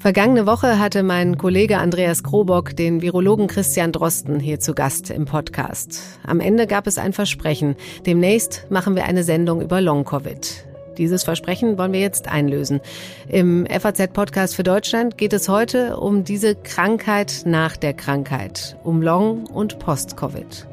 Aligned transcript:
Vergangene 0.00 0.46
Woche 0.46 0.78
hatte 0.78 1.02
mein 1.02 1.38
Kollege 1.38 1.78
Andreas 1.78 2.22
Krobock 2.22 2.76
den 2.76 3.02
Virologen 3.02 3.48
Christian 3.48 3.90
Drosten 3.90 4.38
hier 4.38 4.60
zu 4.60 4.72
Gast 4.72 5.10
im 5.10 5.24
Podcast. 5.24 6.00
Am 6.24 6.38
Ende 6.38 6.68
gab 6.68 6.86
es 6.86 6.98
ein 6.98 7.12
Versprechen. 7.12 7.74
Demnächst 8.06 8.66
machen 8.70 8.94
wir 8.94 9.06
eine 9.06 9.24
Sendung 9.24 9.60
über 9.60 9.80
Long-Covid. 9.80 10.66
Dieses 10.98 11.24
Versprechen 11.24 11.78
wollen 11.78 11.92
wir 11.92 12.00
jetzt 12.00 12.28
einlösen. 12.28 12.80
Im 13.28 13.66
FAZ-Podcast 13.66 14.54
für 14.54 14.62
Deutschland 14.62 15.18
geht 15.18 15.32
es 15.32 15.48
heute 15.48 15.96
um 15.96 16.22
diese 16.22 16.54
Krankheit 16.54 17.42
nach 17.44 17.76
der 17.76 17.92
Krankheit, 17.92 18.76
um 18.84 19.02
Long- 19.02 19.46
und 19.46 19.78
Post-Covid. 19.80 20.68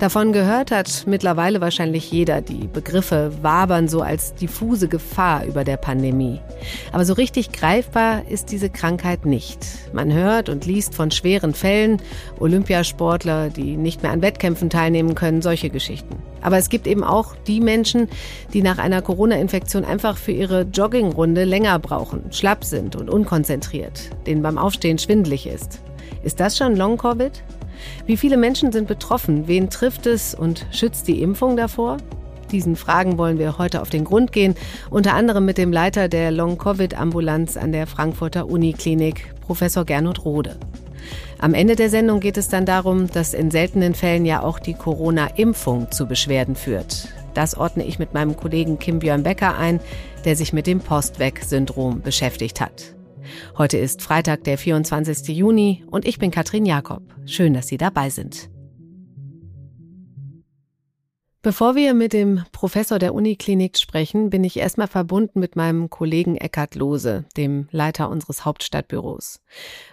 Davon 0.00 0.32
gehört 0.32 0.70
hat 0.70 1.04
mittlerweile 1.06 1.60
wahrscheinlich 1.60 2.10
jeder. 2.10 2.40
Die 2.40 2.66
Begriffe 2.68 3.32
wabern 3.42 3.86
so 3.86 4.00
als 4.00 4.34
diffuse 4.34 4.88
Gefahr 4.88 5.44
über 5.44 5.62
der 5.62 5.76
Pandemie. 5.76 6.40
Aber 6.90 7.04
so 7.04 7.12
richtig 7.12 7.52
greifbar 7.52 8.26
ist 8.26 8.50
diese 8.50 8.70
Krankheit 8.70 9.26
nicht. 9.26 9.58
Man 9.92 10.10
hört 10.10 10.48
und 10.48 10.64
liest 10.64 10.94
von 10.94 11.10
schweren 11.10 11.52
Fällen, 11.52 12.00
Olympiasportler, 12.38 13.50
die 13.50 13.76
nicht 13.76 14.02
mehr 14.02 14.12
an 14.12 14.22
Wettkämpfen 14.22 14.70
teilnehmen 14.70 15.14
können, 15.14 15.42
solche 15.42 15.68
Geschichten. 15.68 16.16
Aber 16.40 16.56
es 16.56 16.70
gibt 16.70 16.86
eben 16.86 17.04
auch 17.04 17.36
die 17.46 17.60
Menschen, 17.60 18.08
die 18.54 18.62
nach 18.62 18.78
einer 18.78 19.02
Corona-Infektion 19.02 19.84
einfach 19.84 20.16
für 20.16 20.32
ihre 20.32 20.62
Joggingrunde 20.62 21.44
länger 21.44 21.78
brauchen, 21.78 22.32
schlapp 22.32 22.64
sind 22.64 22.96
und 22.96 23.10
unkonzentriert, 23.10 24.08
denen 24.26 24.40
beim 24.40 24.56
Aufstehen 24.56 24.96
schwindlig 24.96 25.46
ist. 25.46 25.82
Ist 26.22 26.40
das 26.40 26.56
schon 26.56 26.74
Long-Covid? 26.74 27.42
Wie 28.06 28.16
viele 28.16 28.36
Menschen 28.36 28.72
sind 28.72 28.88
betroffen? 28.88 29.48
Wen 29.48 29.70
trifft 29.70 30.06
es 30.06 30.34
und 30.34 30.66
schützt 30.70 31.08
die 31.08 31.22
Impfung 31.22 31.56
davor? 31.56 31.98
Diesen 32.50 32.74
Fragen 32.74 33.16
wollen 33.16 33.38
wir 33.38 33.58
heute 33.58 33.80
auf 33.80 33.90
den 33.90 34.04
Grund 34.04 34.32
gehen, 34.32 34.54
unter 34.90 35.14
anderem 35.14 35.44
mit 35.44 35.56
dem 35.58 35.72
Leiter 35.72 36.08
der 36.08 36.30
Long-Covid-Ambulanz 36.30 37.56
an 37.56 37.72
der 37.72 37.86
Frankfurter 37.86 38.48
Uniklinik, 38.48 39.34
Professor 39.40 39.84
Gernot 39.84 40.24
Rode. 40.24 40.56
Am 41.38 41.54
Ende 41.54 41.76
der 41.76 41.88
Sendung 41.88 42.20
geht 42.20 42.36
es 42.36 42.48
dann 42.48 42.66
darum, 42.66 43.10
dass 43.10 43.34
in 43.34 43.50
seltenen 43.50 43.94
Fällen 43.94 44.26
ja 44.26 44.42
auch 44.42 44.58
die 44.58 44.74
Corona-Impfung 44.74 45.90
zu 45.90 46.06
Beschwerden 46.06 46.56
führt. 46.56 47.08
Das 47.34 47.56
ordne 47.56 47.84
ich 47.84 47.98
mit 47.98 48.12
meinem 48.12 48.36
Kollegen 48.36 48.78
Kim 48.78 48.98
Björn 48.98 49.22
Becker 49.22 49.56
ein, 49.56 49.80
der 50.24 50.36
sich 50.36 50.52
mit 50.52 50.66
dem 50.66 50.80
Postweg-Syndrom 50.80 52.02
beschäftigt 52.02 52.60
hat. 52.60 52.94
Heute 53.56 53.78
ist 53.78 54.02
Freitag, 54.02 54.44
der 54.44 54.58
24. 54.58 55.28
Juni 55.36 55.84
und 55.90 56.06
ich 56.06 56.18
bin 56.18 56.30
Katrin 56.30 56.66
Jakob. 56.66 57.02
Schön, 57.26 57.54
dass 57.54 57.68
Sie 57.68 57.76
dabei 57.76 58.10
sind. 58.10 58.50
Bevor 61.42 61.74
wir 61.74 61.94
mit 61.94 62.12
dem 62.12 62.44
Professor 62.52 62.98
der 62.98 63.14
Uniklinik 63.14 63.78
sprechen, 63.78 64.28
bin 64.28 64.44
ich 64.44 64.58
erstmal 64.58 64.88
verbunden 64.88 65.40
mit 65.40 65.56
meinem 65.56 65.88
Kollegen 65.88 66.36
Eckhard 66.36 66.74
Lose, 66.74 67.24
dem 67.34 67.66
Leiter 67.70 68.10
unseres 68.10 68.44
Hauptstadtbüros. 68.44 69.40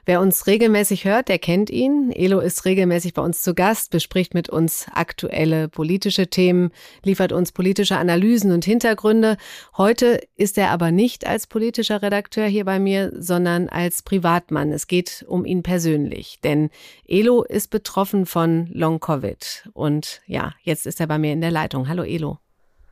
Wer 0.05 0.19
uns 0.19 0.45
regelmäßig 0.45 1.05
hört, 1.05 1.29
der 1.29 1.39
kennt 1.39 1.69
ihn. 1.69 2.11
Elo 2.11 2.41
ist 2.41 2.65
regelmäßig 2.65 3.13
bei 3.13 3.21
uns 3.21 3.43
zu 3.43 3.53
Gast, 3.53 3.91
bespricht 3.91 4.33
mit 4.33 4.49
uns 4.49 4.87
aktuelle 4.93 5.69
politische 5.69 6.27
Themen, 6.27 6.71
liefert 7.03 7.31
uns 7.31 7.53
politische 7.53 7.95
Analysen 7.95 8.51
und 8.51 8.65
Hintergründe. 8.65 9.37
Heute 9.77 10.19
ist 10.35 10.57
er 10.57 10.71
aber 10.71 10.91
nicht 10.91 11.25
als 11.25 11.47
politischer 11.47 12.01
Redakteur 12.01 12.47
hier 12.47 12.65
bei 12.65 12.77
mir, 12.77 13.13
sondern 13.17 13.69
als 13.69 14.01
Privatmann. 14.01 14.73
Es 14.73 14.87
geht 14.87 15.23
um 15.29 15.45
ihn 15.45 15.63
persönlich, 15.63 16.39
denn 16.43 16.71
Elo 17.07 17.43
ist 17.43 17.69
betroffen 17.69 18.25
von 18.25 18.67
Long 18.73 18.99
Covid 18.99 19.69
und 19.71 20.21
ja, 20.25 20.53
jetzt 20.63 20.85
ist 20.85 20.99
er 20.99 21.07
bei 21.07 21.17
mir 21.17 21.36
in 21.37 21.41
der 21.41 21.51
Leitung. 21.51 21.87
Hallo 21.87 22.03
Elo. 22.03 22.39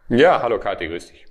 Ja, 0.08 0.42
hallo 0.42 0.60
Kathi, 0.60 0.88
grüß 0.88 1.12
dich. 1.12 1.26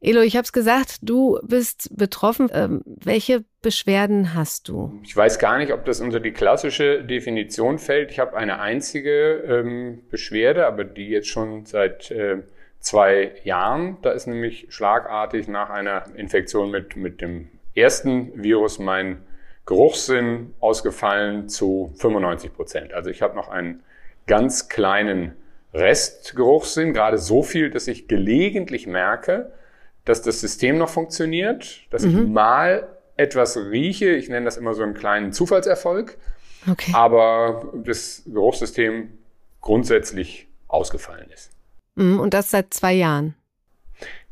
Elo, 0.00 0.20
ich 0.20 0.36
habe 0.36 0.44
es 0.44 0.52
gesagt, 0.52 0.98
du 1.02 1.38
bist 1.42 1.96
betroffen. 1.96 2.48
Ähm, 2.52 2.82
welche 2.84 3.44
Beschwerden 3.60 4.34
hast 4.34 4.68
du? 4.68 5.00
Ich 5.04 5.16
weiß 5.16 5.38
gar 5.38 5.58
nicht, 5.58 5.72
ob 5.72 5.84
das 5.84 6.00
unter 6.00 6.20
die 6.20 6.32
klassische 6.32 7.04
Definition 7.04 7.78
fällt. 7.78 8.10
Ich 8.10 8.18
habe 8.18 8.36
eine 8.36 8.60
einzige 8.60 9.42
ähm, 9.46 10.02
Beschwerde, 10.10 10.66
aber 10.66 10.84
die 10.84 11.08
jetzt 11.08 11.28
schon 11.28 11.66
seit 11.66 12.10
äh, 12.10 12.42
zwei 12.78 13.32
Jahren. 13.44 13.98
Da 14.02 14.10
ist 14.10 14.26
nämlich 14.26 14.66
schlagartig 14.70 15.48
nach 15.48 15.70
einer 15.70 16.04
Infektion 16.16 16.70
mit, 16.70 16.96
mit 16.96 17.20
dem 17.20 17.48
ersten 17.74 18.42
Virus 18.42 18.78
mein 18.78 19.22
Geruchssinn 19.66 20.54
ausgefallen 20.60 21.48
zu 21.48 21.92
95 21.96 22.52
Prozent. 22.52 22.92
Also 22.92 23.10
ich 23.10 23.22
habe 23.22 23.36
noch 23.36 23.48
einen 23.48 23.82
ganz 24.26 24.68
kleinen 24.68 25.36
Restgeruchssinn, 25.74 26.92
gerade 26.92 27.18
so 27.18 27.42
viel, 27.42 27.70
dass 27.70 27.88
ich 27.88 28.08
gelegentlich 28.08 28.86
merke, 28.86 29.52
dass 30.04 30.22
das 30.22 30.40
System 30.40 30.78
noch 30.78 30.88
funktioniert, 30.88 31.80
dass 31.90 32.04
mhm. 32.04 32.18
ich 32.18 32.28
mal 32.28 32.88
etwas 33.16 33.56
rieche. 33.56 34.10
Ich 34.10 34.28
nenne 34.28 34.44
das 34.44 34.56
immer 34.56 34.74
so 34.74 34.82
einen 34.82 34.94
kleinen 34.94 35.32
Zufallserfolg. 35.32 36.18
Okay. 36.70 36.92
Aber 36.94 37.72
das 37.74 38.22
Geruchssystem 38.26 39.18
grundsätzlich 39.60 40.48
ausgefallen 40.68 41.28
ist. 41.32 41.50
Mhm, 41.94 42.20
und 42.20 42.34
das 42.34 42.50
seit 42.50 42.72
zwei 42.74 42.92
Jahren. 42.92 43.34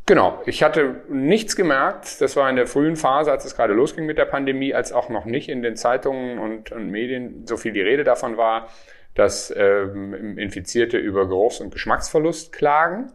Genau, 0.06 0.43
ich 0.47 0.62
hatte 0.62 1.03
nichts 1.09 1.55
gemerkt. 1.55 2.21
Das 2.21 2.34
war 2.34 2.50
in 2.50 2.56
der 2.56 2.67
frühen 2.67 2.97
Phase, 2.97 3.31
als 3.31 3.45
es 3.45 3.55
gerade 3.55 3.75
losging 3.75 4.06
mit 4.06 4.19
der 4.19 4.25
Pandemie, 4.25 4.75
als 4.75 4.93
auch 4.93 5.09
noch 5.09 5.25
nicht 5.25 5.49
in 5.49 5.62
den 5.62 5.77
Zeitungen 5.77 6.39
und, 6.39 6.73
und 6.73 6.91
Medien 6.91 7.47
so 7.47 7.56
viel 7.56 7.73
die 7.73 7.81
Rede 7.81 8.03
davon 8.03 8.37
war, 8.37 8.69
dass 9.15 9.53
ähm, 9.56 10.38
Infizierte 10.38 10.98
über 10.98 11.26
Geruchs- 11.26 11.60
und 11.60 11.72
Geschmacksverlust 11.72 12.53
klagen. 12.53 13.10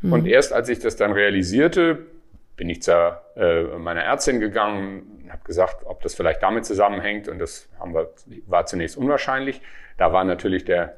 Mhm. 0.00 0.12
Und 0.12 0.26
erst 0.26 0.52
als 0.52 0.68
ich 0.68 0.78
das 0.78 0.96
dann 0.96 1.12
realisierte, 1.12 2.06
bin 2.56 2.68
ich 2.68 2.82
zu 2.82 2.92
äh, 3.36 3.62
meiner 3.78 4.02
Ärztin 4.02 4.40
gegangen, 4.40 5.26
habe 5.30 5.42
gesagt, 5.44 5.84
ob 5.84 6.02
das 6.02 6.14
vielleicht 6.14 6.42
damit 6.42 6.64
zusammenhängt. 6.64 7.28
Und 7.28 7.38
das 7.38 7.68
haben 7.78 7.94
wir, 7.94 8.10
war 8.46 8.66
zunächst 8.66 8.96
unwahrscheinlich. 8.96 9.60
Da 9.98 10.12
war 10.12 10.24
natürlich 10.24 10.64
der 10.64 10.96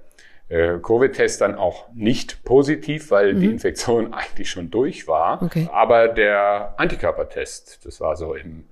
äh, 0.49 0.79
Covid-Test 0.79 1.41
dann 1.41 1.55
auch 1.55 1.89
nicht 1.95 2.45
positiv, 2.45 3.11
weil 3.11 3.35
mhm. 3.35 3.41
die 3.41 3.47
Infektion 3.47 4.13
eigentlich 4.15 4.51
schon 4.51 4.71
durch 4.71 5.09
war. 5.09 5.43
Okay. 5.43 5.69
Aber 5.73 6.09
der 6.09 6.75
Antikörpertest, 6.77 7.87
das 7.87 8.01
war 8.01 8.17
so 8.17 8.35
im 8.35 8.65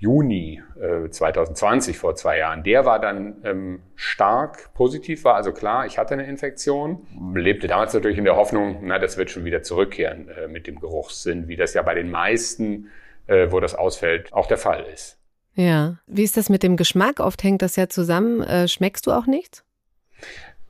Juni 0.00 0.62
äh, 0.80 1.10
2020, 1.10 1.98
vor 1.98 2.14
zwei 2.14 2.38
Jahren, 2.38 2.62
der 2.62 2.86
war 2.86 2.98
dann 2.98 3.36
ähm, 3.44 3.82
stark 3.96 4.72
positiv, 4.72 5.24
war 5.24 5.34
also 5.34 5.52
klar, 5.52 5.84
ich 5.84 5.98
hatte 5.98 6.14
eine 6.14 6.24
Infektion, 6.24 7.06
lebte 7.34 7.68
damals 7.68 7.92
natürlich 7.92 8.16
in 8.16 8.24
der 8.24 8.36
Hoffnung, 8.36 8.78
na, 8.82 8.98
das 8.98 9.18
wird 9.18 9.30
schon 9.30 9.44
wieder 9.44 9.62
zurückkehren 9.62 10.30
äh, 10.30 10.48
mit 10.48 10.66
dem 10.66 10.80
Geruchssinn, 10.80 11.48
wie 11.48 11.56
das 11.56 11.74
ja 11.74 11.82
bei 11.82 11.94
den 11.94 12.10
meisten, 12.10 12.88
äh, 13.26 13.48
wo 13.50 13.60
das 13.60 13.74
ausfällt, 13.74 14.32
auch 14.32 14.46
der 14.46 14.56
Fall 14.56 14.86
ist. 14.92 15.18
Ja, 15.54 15.98
wie 16.06 16.24
ist 16.24 16.38
das 16.38 16.48
mit 16.48 16.62
dem 16.62 16.78
Geschmack? 16.78 17.20
Oft 17.20 17.42
hängt 17.42 17.60
das 17.60 17.76
ja 17.76 17.90
zusammen. 17.90 18.40
Äh, 18.42 18.68
schmeckst 18.68 19.06
du 19.06 19.12
auch 19.12 19.26
nichts? 19.26 19.64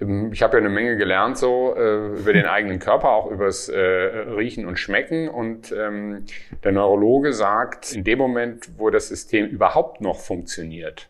Ähm, 0.00 0.32
ich 0.32 0.42
habe 0.42 0.56
ja 0.56 0.60
eine 0.60 0.72
Menge 0.72 0.96
gelernt 0.96 1.38
so 1.38 1.74
äh, 1.76 2.18
über 2.18 2.32
den 2.32 2.46
eigenen 2.46 2.78
Körper, 2.78 3.10
auch 3.10 3.30
übers 3.30 3.68
äh, 3.68 3.78
Riechen 3.78 4.66
und 4.66 4.78
Schmecken. 4.78 5.28
Und 5.28 5.72
ähm, 5.72 6.24
der 6.64 6.72
Neurologe 6.72 7.32
sagt, 7.32 7.92
in 7.92 8.04
dem 8.04 8.18
Moment, 8.18 8.70
wo 8.78 8.90
das 8.90 9.08
System 9.08 9.46
überhaupt 9.46 10.00
noch 10.00 10.18
funktioniert, 10.20 11.08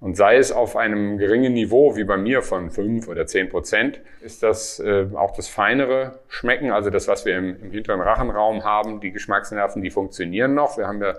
und 0.00 0.16
sei 0.16 0.38
es 0.38 0.50
auf 0.50 0.76
einem 0.76 1.18
geringen 1.18 1.52
Niveau, 1.52 1.94
wie 1.94 2.04
bei 2.04 2.16
mir 2.16 2.40
von 2.40 2.70
fünf 2.70 3.06
oder 3.06 3.26
zehn 3.26 3.50
Prozent, 3.50 4.00
ist 4.22 4.42
das 4.42 4.80
äh, 4.80 5.06
auch 5.14 5.36
das 5.36 5.46
feinere 5.46 6.20
Schmecken, 6.28 6.70
also 6.70 6.88
das, 6.88 7.06
was 7.06 7.26
wir 7.26 7.36
im, 7.36 7.60
im 7.62 7.70
hinteren 7.70 8.00
Rachenraum 8.00 8.64
haben, 8.64 9.00
die 9.00 9.12
Geschmacksnerven, 9.12 9.82
die 9.82 9.90
funktionieren 9.90 10.54
noch. 10.54 10.78
Wir 10.78 10.86
haben 10.86 11.02
ja 11.02 11.16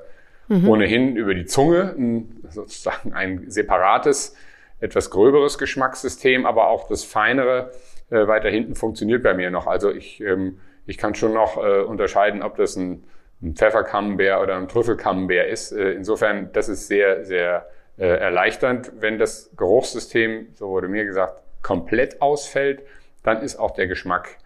mhm. 0.47 0.67
ohnehin 0.67 1.15
über 1.15 1.35
die 1.35 1.45
Zunge 1.45 1.93
ein, 1.95 2.41
sozusagen 2.49 3.13
ein 3.13 3.43
separates 3.51 4.35
etwas 4.81 5.09
gröberes 5.09 5.57
Geschmackssystem, 5.57 6.45
aber 6.45 6.67
auch 6.67 6.87
das 6.87 7.03
feinere 7.03 7.71
äh, 8.09 8.27
weiter 8.27 8.49
hinten 8.49 8.75
funktioniert 8.75 9.23
bei 9.23 9.33
mir 9.33 9.51
noch. 9.51 9.67
Also 9.67 9.89
ich, 9.89 10.19
ähm, 10.21 10.59
ich 10.85 10.97
kann 10.97 11.15
schon 11.15 11.33
noch 11.33 11.57
äh, 11.57 11.81
unterscheiden, 11.81 12.43
ob 12.43 12.57
das 12.57 12.75
ein, 12.75 13.03
ein 13.41 13.55
Pfefferkammbär 13.55 14.41
oder 14.41 14.57
ein 14.57 14.67
Trüffelkammbär 14.67 15.47
ist. 15.47 15.71
Äh, 15.71 15.91
insofern, 15.91 16.51
das 16.51 16.67
ist 16.67 16.87
sehr, 16.87 17.23
sehr 17.23 17.69
äh, 17.97 18.05
erleichternd. 18.05 18.91
Wenn 18.99 19.17
das 19.17 19.51
Geruchssystem, 19.55 20.47
so 20.55 20.69
wurde 20.69 20.87
mir 20.87 21.05
gesagt, 21.05 21.41
komplett 21.61 22.21
ausfällt, 22.21 22.83
dann 23.23 23.41
ist 23.41 23.57
auch 23.57 23.71
der 23.71 23.87
Geschmack 23.87 24.37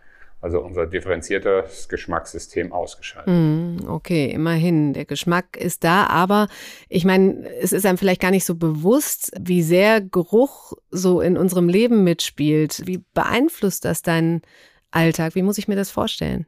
also 0.46 0.60
unser 0.60 0.86
differenziertes 0.86 1.90
Geschmackssystem 1.90 2.72
ausgeschaltet. 2.72 3.34
Mm, 3.34 3.78
okay, 3.88 4.30
immerhin. 4.30 4.94
Der 4.94 5.06
Geschmack 5.06 5.58
ist 5.58 5.84
da, 5.84 6.06
aber 6.06 6.50
ich 6.88 7.04
meine, 7.04 7.50
es 7.60 7.74
ist 7.74 7.84
einem 7.84 7.98
vielleicht 7.98 8.22
gar 8.22 8.30
nicht 8.30 8.46
so 8.46 8.54
bewusst, 8.54 9.32
wie 9.40 9.64
sehr 9.64 10.02
Geruch 10.02 10.74
so 10.92 11.20
in 11.20 11.36
unserem 11.36 11.68
Leben 11.68 12.04
mitspielt. 12.04 12.84
Wie 12.86 13.04
beeinflusst 13.16 13.86
das 13.86 14.04
deinen 14.04 14.44
Alltag? 14.92 15.34
Wie 15.34 15.42
muss 15.42 15.58
ich 15.58 15.68
mir 15.68 15.76
das 15.76 15.90
vorstellen? 15.90 16.46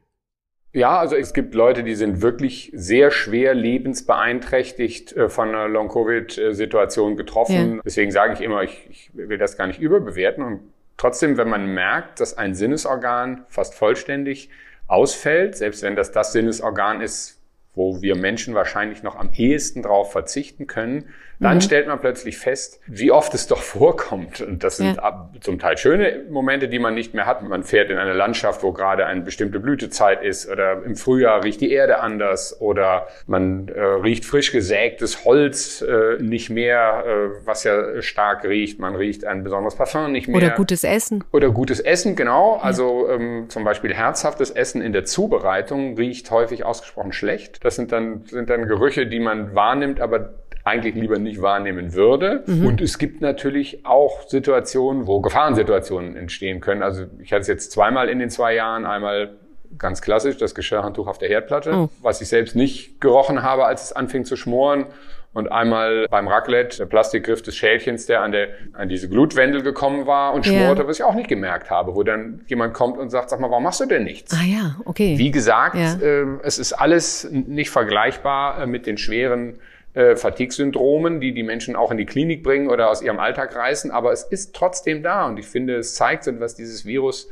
Ja, 0.72 1.00
also 1.00 1.16
es 1.16 1.32
gibt 1.32 1.56
Leute, 1.56 1.82
die 1.82 1.96
sind 1.96 2.22
wirklich 2.22 2.70
sehr 2.74 3.10
schwer 3.10 3.52
lebensbeeinträchtigt 3.52 5.12
äh, 5.16 5.28
von 5.28 5.48
einer 5.48 5.66
Long-Covid-Situation 5.66 7.16
getroffen. 7.16 7.76
Ja. 7.76 7.82
Deswegen 7.84 8.12
sage 8.12 8.34
ich 8.34 8.42
immer, 8.42 8.62
ich, 8.62 8.86
ich 8.88 9.10
will 9.12 9.38
das 9.38 9.56
gar 9.56 9.66
nicht 9.66 9.80
überbewerten 9.80 10.44
und 10.44 10.60
Trotzdem, 10.98 11.38
wenn 11.38 11.48
man 11.48 11.72
merkt, 11.72 12.20
dass 12.20 12.36
ein 12.36 12.54
Sinnesorgan 12.54 13.46
fast 13.48 13.74
vollständig 13.74 14.50
ausfällt, 14.88 15.56
selbst 15.56 15.82
wenn 15.82 15.96
das 15.96 16.12
das 16.12 16.32
Sinnesorgan 16.32 17.00
ist, 17.00 17.40
wo 17.74 18.02
wir 18.02 18.16
Menschen 18.16 18.54
wahrscheinlich 18.54 19.04
noch 19.04 19.14
am 19.14 19.30
ehesten 19.32 19.82
drauf 19.82 20.10
verzichten 20.10 20.66
können, 20.66 21.08
dann 21.40 21.56
mhm. 21.56 21.60
stellt 21.60 21.86
man 21.86 22.00
plötzlich 22.00 22.36
fest, 22.36 22.80
wie 22.86 23.12
oft 23.12 23.32
es 23.34 23.46
doch 23.46 23.62
vorkommt. 23.62 24.40
Und 24.40 24.64
das 24.64 24.78
sind 24.78 24.96
ja. 24.96 25.30
zum 25.40 25.58
Teil 25.58 25.78
schöne 25.78 26.24
Momente, 26.30 26.68
die 26.68 26.78
man 26.78 26.94
nicht 26.94 27.14
mehr 27.14 27.26
hat. 27.26 27.42
Man 27.42 27.62
fährt 27.62 27.90
in 27.90 27.98
eine 27.98 28.12
Landschaft, 28.12 28.62
wo 28.62 28.72
gerade 28.72 29.06
eine 29.06 29.20
bestimmte 29.22 29.60
Blütezeit 29.60 30.22
ist 30.22 30.48
oder 30.48 30.82
im 30.84 30.96
Frühjahr 30.96 31.44
riecht 31.44 31.60
die 31.60 31.70
Erde 31.70 32.00
anders 32.00 32.60
oder 32.60 33.08
man 33.26 33.68
äh, 33.68 33.80
riecht 33.80 34.24
frisch 34.24 34.52
gesägtes 34.52 35.24
Holz 35.24 35.82
äh, 35.82 36.20
nicht 36.20 36.50
mehr, 36.50 37.04
äh, 37.06 37.46
was 37.46 37.64
ja 37.64 38.02
stark 38.02 38.44
riecht. 38.44 38.80
Man 38.80 38.96
riecht 38.96 39.24
ein 39.24 39.44
besonderes 39.44 39.76
Parfum 39.76 40.10
nicht 40.10 40.28
mehr. 40.28 40.36
Oder 40.36 40.50
gutes 40.50 40.84
Essen. 40.84 41.24
Oder 41.32 41.50
gutes 41.50 41.80
Essen, 41.80 42.16
genau. 42.16 42.56
Ja. 42.56 42.62
Also 42.62 43.08
ähm, 43.08 43.46
zum 43.48 43.64
Beispiel 43.64 43.94
herzhaftes 43.94 44.50
Essen 44.50 44.82
in 44.82 44.92
der 44.92 45.04
Zubereitung 45.04 45.96
riecht 45.96 46.30
häufig 46.30 46.64
ausgesprochen 46.64 47.12
schlecht. 47.12 47.64
Das 47.64 47.76
sind 47.76 47.92
dann, 47.92 48.24
sind 48.24 48.50
dann 48.50 48.66
Gerüche, 48.66 49.06
die 49.06 49.20
man 49.20 49.54
wahrnimmt, 49.54 50.00
aber 50.00 50.30
eigentlich 50.68 50.94
lieber 50.94 51.18
nicht 51.18 51.42
wahrnehmen 51.42 51.94
würde. 51.94 52.44
Mhm. 52.46 52.66
Und 52.66 52.80
es 52.80 52.98
gibt 52.98 53.20
natürlich 53.20 53.84
auch 53.84 54.28
Situationen, 54.28 55.06
wo 55.06 55.20
Gefahrensituationen 55.20 56.16
entstehen 56.16 56.60
können. 56.60 56.82
Also 56.82 57.06
ich 57.22 57.32
hatte 57.32 57.42
es 57.42 57.48
jetzt 57.48 57.72
zweimal 57.72 58.08
in 58.08 58.18
den 58.18 58.30
zwei 58.30 58.54
Jahren, 58.54 58.86
einmal 58.86 59.36
ganz 59.76 60.00
klassisch 60.00 60.36
das 60.38 60.54
Geschirrhandtuch 60.54 61.06
auf 61.06 61.18
der 61.18 61.28
Herdplatte, 61.28 61.72
oh. 61.74 61.88
was 62.02 62.20
ich 62.20 62.28
selbst 62.28 62.56
nicht 62.56 63.00
gerochen 63.00 63.42
habe, 63.42 63.66
als 63.66 63.84
es 63.84 63.92
anfing 63.92 64.24
zu 64.24 64.36
schmoren. 64.36 64.86
Und 65.34 65.52
einmal 65.52 66.06
beim 66.10 66.26
Raclette 66.26 66.78
der 66.78 66.86
Plastikgriff 66.86 67.42
des 67.42 67.54
Schälchens, 67.54 68.06
der 68.06 68.22
an, 68.22 68.32
der, 68.32 68.48
an 68.72 68.88
diese 68.88 69.08
Glutwendel 69.10 69.62
gekommen 69.62 70.06
war 70.06 70.32
und 70.32 70.46
schmorte, 70.46 70.80
yeah. 70.80 70.88
was 70.88 70.98
ich 70.98 71.04
auch 71.04 71.14
nicht 71.14 71.28
gemerkt 71.28 71.70
habe, 71.70 71.94
wo 71.94 72.02
dann 72.02 72.40
jemand 72.46 72.72
kommt 72.72 72.98
und 72.98 73.10
sagt, 73.10 73.28
sag 73.28 73.38
mal, 73.38 73.50
warum 73.50 73.62
machst 73.62 73.78
du 73.80 73.86
denn 73.86 74.04
nichts? 74.04 74.32
Ah 74.32 74.44
ja, 74.44 74.76
okay. 74.86 75.18
Wie 75.18 75.30
gesagt, 75.30 75.76
ja. 75.76 75.94
äh, 76.00 76.24
es 76.42 76.58
ist 76.58 76.72
alles 76.72 77.28
nicht 77.30 77.70
vergleichbar 77.70 78.62
äh, 78.62 78.66
mit 78.66 78.86
den 78.86 78.96
schweren 78.96 79.60
äh, 79.94 80.16
Fatigue-Syndromen, 80.16 81.20
die 81.20 81.32
die 81.32 81.42
Menschen 81.42 81.76
auch 81.76 81.90
in 81.90 81.98
die 81.98 82.06
Klinik 82.06 82.42
bringen 82.42 82.68
oder 82.68 82.90
aus 82.90 83.02
ihrem 83.02 83.18
Alltag 83.18 83.54
reißen. 83.54 83.90
Aber 83.90 84.12
es 84.12 84.22
ist 84.22 84.54
trotzdem 84.54 85.02
da 85.02 85.26
und 85.26 85.38
ich 85.38 85.46
finde, 85.46 85.76
es 85.76 85.94
zeigt, 85.94 86.28
was 86.40 86.54
dieses 86.54 86.84
Virus 86.84 87.28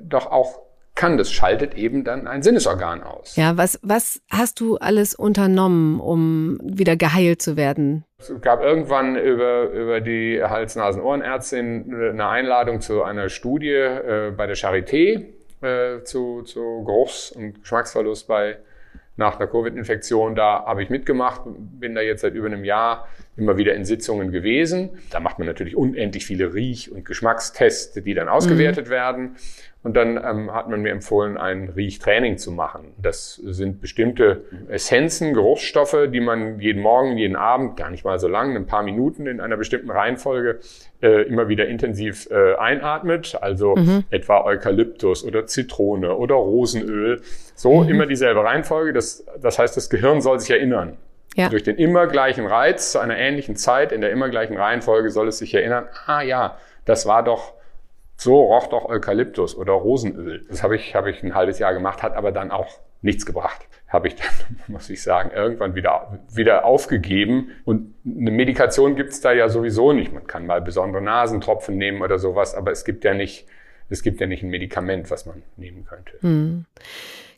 doch 0.00 0.26
auch 0.26 0.62
kann. 0.94 1.16
Das 1.16 1.32
schaltet 1.32 1.74
eben 1.74 2.04
dann 2.04 2.26
ein 2.26 2.42
Sinnesorgan 2.42 3.02
aus. 3.02 3.36
Ja, 3.36 3.56
was, 3.56 3.78
was 3.82 4.20
hast 4.30 4.60
du 4.60 4.76
alles 4.76 5.14
unternommen, 5.14 6.00
um 6.00 6.58
wieder 6.62 6.96
geheilt 6.96 7.42
zu 7.42 7.56
werden? 7.56 8.04
Es 8.18 8.32
gab 8.40 8.62
irgendwann 8.62 9.16
über, 9.16 9.70
über 9.70 10.00
die 10.00 10.42
Hals-Nasen-Ohrenärztin 10.42 11.92
eine 11.94 12.28
Einladung 12.28 12.80
zu 12.80 13.02
einer 13.02 13.28
Studie 13.28 13.70
äh, 13.70 14.32
bei 14.36 14.46
der 14.46 14.56
Charité 14.56 15.26
äh, 15.60 16.02
zu, 16.04 16.42
zu 16.42 16.84
Geruchs- 16.84 17.32
und 17.32 17.60
Geschmacksverlust 17.60 18.28
bei 18.28 18.58
nach 19.16 19.38
einer 19.38 19.46
Covid-Infektion. 19.46 20.34
Da 20.34 20.64
habe 20.64 20.82
ich 20.82 20.90
mitgemacht, 20.90 21.42
bin 21.44 21.94
da 21.94 22.00
jetzt 22.00 22.22
seit 22.22 22.34
über 22.34 22.46
einem 22.46 22.64
Jahr 22.64 23.08
immer 23.36 23.56
wieder 23.56 23.74
in 23.74 23.84
Sitzungen 23.84 24.30
gewesen. 24.30 24.90
Da 25.10 25.20
macht 25.20 25.38
man 25.38 25.46
natürlich 25.46 25.76
unendlich 25.76 26.26
viele 26.26 26.52
Riech- 26.52 26.90
und 26.92 27.04
Geschmackstests, 27.04 28.02
die 28.02 28.14
dann 28.14 28.28
ausgewertet 28.28 28.86
mhm. 28.86 28.90
werden. 28.90 29.36
Und 29.82 29.96
dann 29.96 30.16
ähm, 30.16 30.52
hat 30.52 30.68
man 30.68 30.80
mir 30.82 30.92
empfohlen, 30.92 31.36
ein 31.36 31.68
Riechtraining 31.70 32.38
zu 32.38 32.52
machen. 32.52 32.92
Das 32.98 33.34
sind 33.34 33.80
bestimmte 33.80 34.44
Essenzen, 34.68 35.34
Geruchsstoffe, 35.34 36.08
die 36.12 36.20
man 36.20 36.60
jeden 36.60 36.80
Morgen, 36.80 37.16
jeden 37.16 37.34
Abend, 37.34 37.76
gar 37.76 37.90
nicht 37.90 38.04
mal 38.04 38.20
so 38.20 38.28
lang, 38.28 38.54
ein 38.54 38.66
paar 38.66 38.84
Minuten 38.84 39.26
in 39.26 39.40
einer 39.40 39.56
bestimmten 39.56 39.90
Reihenfolge 39.90 40.60
äh, 41.02 41.22
immer 41.22 41.48
wieder 41.48 41.66
intensiv 41.66 42.28
äh, 42.30 42.54
einatmet. 42.54 43.36
Also 43.40 43.74
mhm. 43.74 44.04
etwa 44.10 44.44
Eukalyptus 44.44 45.24
oder 45.24 45.46
Zitrone 45.46 46.14
oder 46.16 46.36
Rosenöl. 46.36 47.20
So 47.56 47.82
mhm. 47.82 47.88
immer 47.88 48.06
dieselbe 48.06 48.44
Reihenfolge. 48.44 48.92
Das, 48.92 49.26
das 49.40 49.58
heißt, 49.58 49.76
das 49.76 49.90
Gehirn 49.90 50.20
soll 50.20 50.38
sich 50.38 50.50
erinnern. 50.50 50.96
Ja. 51.36 51.48
Durch 51.48 51.62
den 51.62 51.76
immer 51.76 52.06
gleichen 52.06 52.46
Reiz 52.46 52.92
zu 52.92 52.98
einer 52.98 53.16
ähnlichen 53.16 53.56
Zeit 53.56 53.92
in 53.92 54.00
der 54.00 54.10
immer 54.10 54.28
gleichen 54.28 54.56
Reihenfolge 54.56 55.10
soll 55.10 55.28
es 55.28 55.38
sich 55.38 55.54
erinnern, 55.54 55.88
ah 56.06 56.20
ja, 56.20 56.58
das 56.84 57.06
war 57.06 57.22
doch 57.22 57.54
so 58.16 58.40
roch 58.40 58.68
doch 58.68 58.84
Eukalyptus 58.84 59.56
oder 59.56 59.72
Rosenöl. 59.72 60.44
Das 60.48 60.62
habe 60.62 60.76
ich, 60.76 60.94
habe 60.94 61.10
ich 61.10 61.22
ein 61.22 61.34
halbes 61.34 61.58
Jahr 61.58 61.74
gemacht, 61.74 62.02
hat 62.02 62.14
aber 62.14 62.32
dann 62.32 62.50
auch 62.50 62.78
nichts 63.00 63.26
gebracht. 63.26 63.66
Habe 63.88 64.08
ich 64.08 64.16
dann, 64.16 64.28
muss 64.68 64.88
ich 64.90 65.02
sagen, 65.02 65.30
irgendwann 65.34 65.74
wieder, 65.74 66.18
wieder 66.32 66.64
aufgegeben. 66.64 67.50
Und 67.64 67.94
eine 68.04 68.30
Medikation 68.30 68.94
gibt's 68.96 69.20
da 69.20 69.32
ja 69.32 69.48
sowieso 69.48 69.92
nicht. 69.92 70.12
Man 70.12 70.26
kann 70.26 70.46
mal 70.46 70.60
besondere 70.60 71.02
Nasentropfen 71.02 71.76
nehmen 71.76 72.02
oder 72.02 72.18
sowas, 72.18 72.54
aber 72.54 72.70
es 72.70 72.84
gibt 72.84 73.04
ja 73.04 73.14
nicht, 73.14 73.46
es 73.88 74.02
gibt 74.02 74.20
ja 74.20 74.26
nicht 74.26 74.42
ein 74.42 74.50
Medikament, 74.50 75.10
was 75.10 75.26
man 75.26 75.42
nehmen 75.56 75.84
könnte. 75.84 76.12
Hm. 76.20 76.64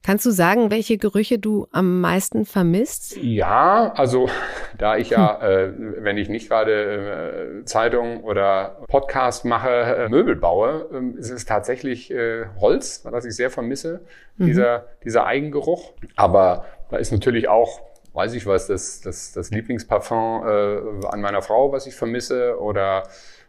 Kannst 0.06 0.26
du 0.26 0.30
sagen, 0.30 0.70
welche 0.70 0.98
Gerüche 0.98 1.38
du 1.38 1.66
am 1.72 2.02
meisten 2.02 2.44
vermisst? 2.44 3.16
Ja, 3.16 3.90
also 3.96 4.28
da 4.78 4.98
ich 4.98 5.08
ja, 5.08 5.40
hm. 5.40 5.96
äh, 5.98 6.04
wenn 6.04 6.18
ich 6.18 6.28
nicht 6.28 6.50
gerade 6.50 7.62
äh, 7.62 7.64
Zeitung 7.64 8.22
oder 8.22 8.82
Podcast 8.86 9.46
mache, 9.46 9.70
äh, 9.70 10.08
Möbel 10.10 10.36
baue, 10.36 10.90
äh, 10.92 11.18
ist 11.18 11.30
es 11.30 11.46
tatsächlich 11.46 12.10
äh, 12.10 12.44
Holz, 12.60 13.00
was 13.04 13.24
ich 13.24 13.34
sehr 13.34 13.50
vermisse, 13.50 14.02
mhm. 14.36 14.44
dieser, 14.44 14.84
dieser 15.04 15.24
Eigengeruch. 15.24 15.94
Aber 16.16 16.66
da 16.90 16.98
ist 16.98 17.10
natürlich 17.10 17.48
auch 17.48 17.80
weiß 18.12 18.34
ich 18.34 18.46
was, 18.46 18.68
das, 18.68 19.00
das, 19.00 19.32
das 19.32 19.50
Lieblingsparfum 19.50 20.44
äh, 20.46 21.06
an 21.08 21.20
meiner 21.20 21.42
Frau, 21.42 21.72
was 21.72 21.88
ich 21.88 21.96
vermisse, 21.96 22.60
oder 22.60 23.02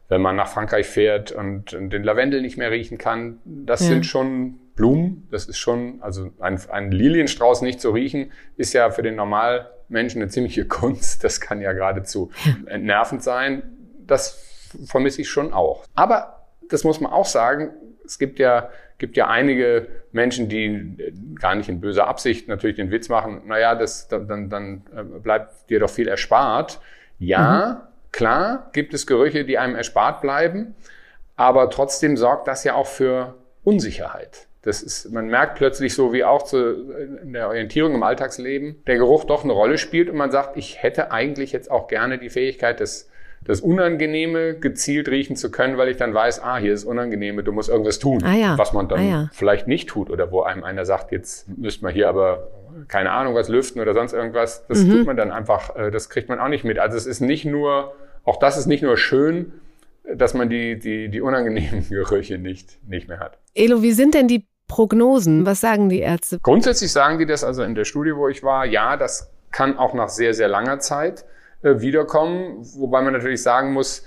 wenn 0.07 0.21
man 0.23 0.35
nach 0.35 0.47
Frankreich 0.47 0.87
fährt 0.87 1.31
und, 1.31 1.75
und 1.75 1.91
den 1.91 2.03
Lavendel 2.03 2.41
nicht 2.41 2.57
mehr 2.57 2.71
riechen 2.71 2.97
kann, 2.97 3.37
das 3.45 3.81
ja. 3.81 3.89
sind 3.89 4.07
schon 4.07 4.59
Blumen. 4.75 5.27
Das 5.31 5.45
ist 5.45 5.57
schon, 5.57 6.01
also 6.01 6.31
ein, 6.39 6.59
ein 6.69 6.91
Lilienstrauß 6.91 7.61
nicht 7.61 7.79
zu 7.79 7.91
riechen, 7.91 8.31
ist 8.57 8.73
ja 8.73 8.91
für 8.91 9.01
den 9.01 9.15
Normalmenschen 9.15 10.21
eine 10.21 10.29
ziemliche 10.29 10.65
Kunst. 10.67 11.23
Das 11.23 11.41
kann 11.41 11.61
ja 11.61 11.73
geradezu 11.73 12.31
entnervend 12.65 13.23
sein. 13.23 13.63
Das 14.05 14.69
vermisse 14.85 15.21
ich 15.21 15.29
schon 15.29 15.53
auch. 15.53 15.85
Aber 15.95 16.47
das 16.69 16.83
muss 16.83 16.99
man 16.99 17.11
auch 17.11 17.25
sagen, 17.25 17.71
es 18.05 18.19
gibt 18.19 18.39
ja, 18.39 18.69
gibt 18.97 19.17
ja 19.17 19.27
einige 19.27 19.87
Menschen, 20.11 20.49
die 20.49 21.35
gar 21.39 21.55
nicht 21.55 21.69
in 21.69 21.79
böser 21.81 22.07
Absicht 22.07 22.47
natürlich 22.47 22.75
den 22.75 22.91
Witz 22.91 23.09
machen, 23.09 23.41
naja, 23.45 23.75
das, 23.75 24.07
dann, 24.07 24.49
dann 24.49 24.83
äh, 24.95 25.03
bleibt 25.03 25.69
dir 25.69 25.79
doch 25.79 25.89
viel 25.89 26.07
erspart. 26.07 26.79
Ja, 27.17 27.85
mhm. 27.85 28.11
klar, 28.11 28.69
gibt 28.73 28.93
es 28.93 29.07
Gerüche, 29.07 29.45
die 29.45 29.57
einem 29.57 29.75
erspart 29.75 30.21
bleiben, 30.21 30.75
aber 31.35 31.69
trotzdem 31.69 32.17
sorgt 32.17 32.47
das 32.47 32.63
ja 32.63 32.75
auch 32.75 32.87
für 32.87 33.35
Unsicherheit. 33.63 34.47
Das 34.65 34.81
ist, 34.81 35.11
man 35.11 35.27
merkt 35.27 35.57
plötzlich 35.57 35.93
so 35.93 36.11
wie 36.11 36.23
auch 36.23 36.41
zu, 36.41 36.91
in 37.21 37.33
der 37.33 37.47
Orientierung 37.49 37.93
im 37.93 38.01
Alltagsleben, 38.01 38.83
der 38.87 38.97
Geruch 38.97 39.23
doch 39.25 39.43
eine 39.43 39.53
Rolle 39.53 39.77
spielt 39.77 40.09
und 40.09 40.17
man 40.17 40.31
sagt, 40.31 40.57
ich 40.57 40.81
hätte 40.81 41.11
eigentlich 41.11 41.51
jetzt 41.51 41.69
auch 41.69 41.87
gerne 41.87 42.17
die 42.17 42.31
Fähigkeit, 42.31 42.79
das, 42.79 43.07
das 43.43 43.61
Unangenehme 43.61 44.55
gezielt 44.55 45.07
riechen 45.07 45.35
zu 45.35 45.51
können, 45.51 45.77
weil 45.77 45.89
ich 45.89 45.97
dann 45.97 46.15
weiß, 46.15 46.41
ah, 46.41 46.57
hier 46.57 46.73
ist 46.73 46.83
Unangenehme, 46.83 47.43
du 47.43 47.51
musst 47.51 47.69
irgendwas 47.69 47.99
tun, 47.99 48.23
ah 48.23 48.33
ja. 48.33 48.57
was 48.57 48.73
man 48.73 48.87
dann 48.87 48.99
ah 48.99 49.03
ja. 49.03 49.29
vielleicht 49.33 49.67
nicht 49.67 49.87
tut 49.87 50.09
oder 50.09 50.31
wo 50.31 50.41
einem 50.41 50.63
einer 50.63 50.83
sagt, 50.83 51.11
jetzt 51.11 51.47
müsste 51.47 51.83
man 51.83 51.93
hier 51.93 52.09
aber 52.09 52.47
keine 52.87 53.11
Ahnung 53.11 53.35
was 53.35 53.49
lüften 53.49 53.79
oder 53.79 53.93
sonst 53.93 54.13
irgendwas. 54.13 54.65
Das 54.67 54.79
mhm. 54.79 54.91
tut 54.91 55.05
man 55.05 55.15
dann 55.15 55.31
einfach, 55.31 55.75
äh, 55.75 55.91
das 55.91 56.09
kriegt 56.09 56.27
man 56.27 56.39
auch 56.39 56.49
nicht 56.49 56.63
mit. 56.63 56.79
Also 56.79 56.97
es 56.97 57.05
ist 57.05 57.21
nicht 57.21 57.45
nur, 57.45 57.93
auch 58.23 58.37
das 58.37 58.57
ist 58.57 58.65
nicht 58.65 58.81
nur 58.81 58.97
schön, 58.97 59.53
dass 60.11 60.33
man 60.33 60.49
die, 60.49 60.77
die, 60.79 61.09
die 61.09 61.21
unangenehmen 61.21 61.87
Gerüche 61.89 62.39
nicht, 62.39 62.79
nicht 62.89 63.07
mehr 63.07 63.19
hat. 63.19 63.37
Elo, 63.53 63.83
wie 63.83 63.91
sind 63.91 64.15
denn 64.15 64.27
die 64.27 64.45
Prognosen? 64.67 65.45
Was 65.45 65.61
sagen 65.61 65.89
die 65.89 65.99
Ärzte? 65.99 66.39
Grundsätzlich 66.41 66.91
sagen 66.91 67.19
die 67.19 67.25
das 67.25 67.43
also 67.43 67.63
in 67.63 67.75
der 67.75 67.85
Studie, 67.85 68.15
wo 68.15 68.27
ich 68.27 68.43
war, 68.43 68.65
ja, 68.65 68.97
das 68.97 69.31
kann 69.51 69.77
auch 69.77 69.93
nach 69.93 70.09
sehr, 70.09 70.33
sehr 70.33 70.47
langer 70.47 70.79
Zeit 70.79 71.25
äh, 71.61 71.79
wiederkommen. 71.79 72.57
Wobei 72.75 73.01
man 73.01 73.13
natürlich 73.13 73.41
sagen 73.41 73.73
muss, 73.73 74.03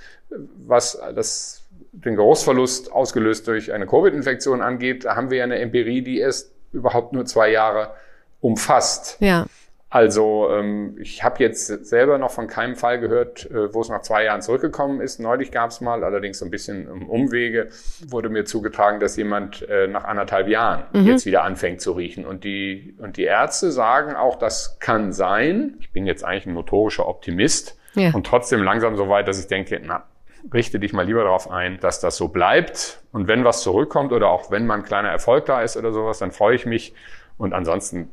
was 0.67 1.00
das, 1.15 1.65
den 1.93 2.17
Geruchsverlust 2.17 2.93
ausgelöst 2.93 3.49
durch 3.49 3.73
eine 3.73 3.87
Covid-Infektion 3.87 4.61
angeht, 4.61 5.07
haben 5.07 5.31
wir 5.31 5.38
ja 5.38 5.45
eine 5.45 5.59
Empirie, 5.59 6.03
die 6.03 6.19
erst 6.19 6.53
überhaupt 6.73 7.12
nur 7.12 7.25
zwei 7.25 7.50
Jahre 7.50 7.95
umfasst. 8.41 9.17
Ja. 9.21 9.47
Also 9.90 10.50
ähm, 10.50 10.97
ich 11.00 11.25
habe 11.25 11.42
jetzt 11.42 11.66
selber 11.87 12.18
noch 12.18 12.30
von 12.30 12.47
keinem 12.47 12.76
Fall 12.76 13.00
gehört, 13.00 13.50
äh, 13.50 13.73
wo 13.73 13.80
es 13.80 13.88
nach 13.88 14.02
zwei 14.02 14.25
Jahren 14.25 14.42
zurückgekommen 14.42 15.00
ist. 15.00 15.18
Neulich 15.18 15.50
gab 15.50 15.71
es 15.71 15.80
mal, 15.80 16.04
allerdings 16.04 16.38
so 16.38 16.45
ein 16.45 16.50
bisschen 16.50 16.90
um 16.90 17.09
Umwege, 17.09 17.68
wurde 18.07 18.28
mir 18.28 18.45
zugetragen, 18.45 19.00
dass 19.00 19.16
jemand 19.16 19.66
äh, 19.66 19.87
nach 19.87 20.04
anderthalb 20.04 20.49
Jahren 20.49 20.85
mhm. 20.92 21.07
jetzt 21.07 21.25
wieder 21.25 21.42
anfängt 21.42 21.80
zu 21.80 21.92
riechen. 21.92 22.26
Und 22.26 22.45
die, 22.45 22.97
und 22.99 23.16
die 23.16 23.25
Ärzte 23.25 23.73
sagen 23.73 24.14
auch, 24.14 24.37
das 24.37 24.78
kann 24.78 25.12
sein. 25.12 25.76
Ich 25.80 25.90
bin 25.90 26.07
jetzt 26.07 26.23
eigentlich 26.23 26.47
ein 26.47 26.54
notorischer 26.54 27.09
Optimist 27.09 27.78
ja. 27.95 28.11
und 28.12 28.26
trotzdem 28.26 28.62
langsam 28.62 28.95
so 28.97 29.09
weit, 29.09 29.26
dass 29.26 29.40
ich 29.40 29.47
denke, 29.47 29.80
na, 29.83 30.04
richte 30.52 30.78
dich 30.78 30.92
mal 30.92 31.07
lieber 31.07 31.25
darauf 31.25 31.50
ein, 31.50 31.80
dass 31.80 31.99
das 32.00 32.18
so 32.18 32.28
bleibt. 32.28 33.00
Und 33.11 33.26
wenn 33.26 33.42
was 33.42 33.62
zurückkommt 33.62 34.12
oder 34.12 34.28
auch 34.28 34.50
wenn 34.50 34.66
mal 34.66 34.75
ein 34.75 34.85
kleiner 34.85 35.09
Erfolg 35.09 35.47
da 35.47 35.62
ist 35.62 35.78
oder 35.78 35.92
sowas, 35.92 36.18
dann 36.18 36.30
freue 36.30 36.54
ich 36.54 36.66
mich. 36.66 36.92
Und 37.38 37.54
ansonsten 37.54 38.11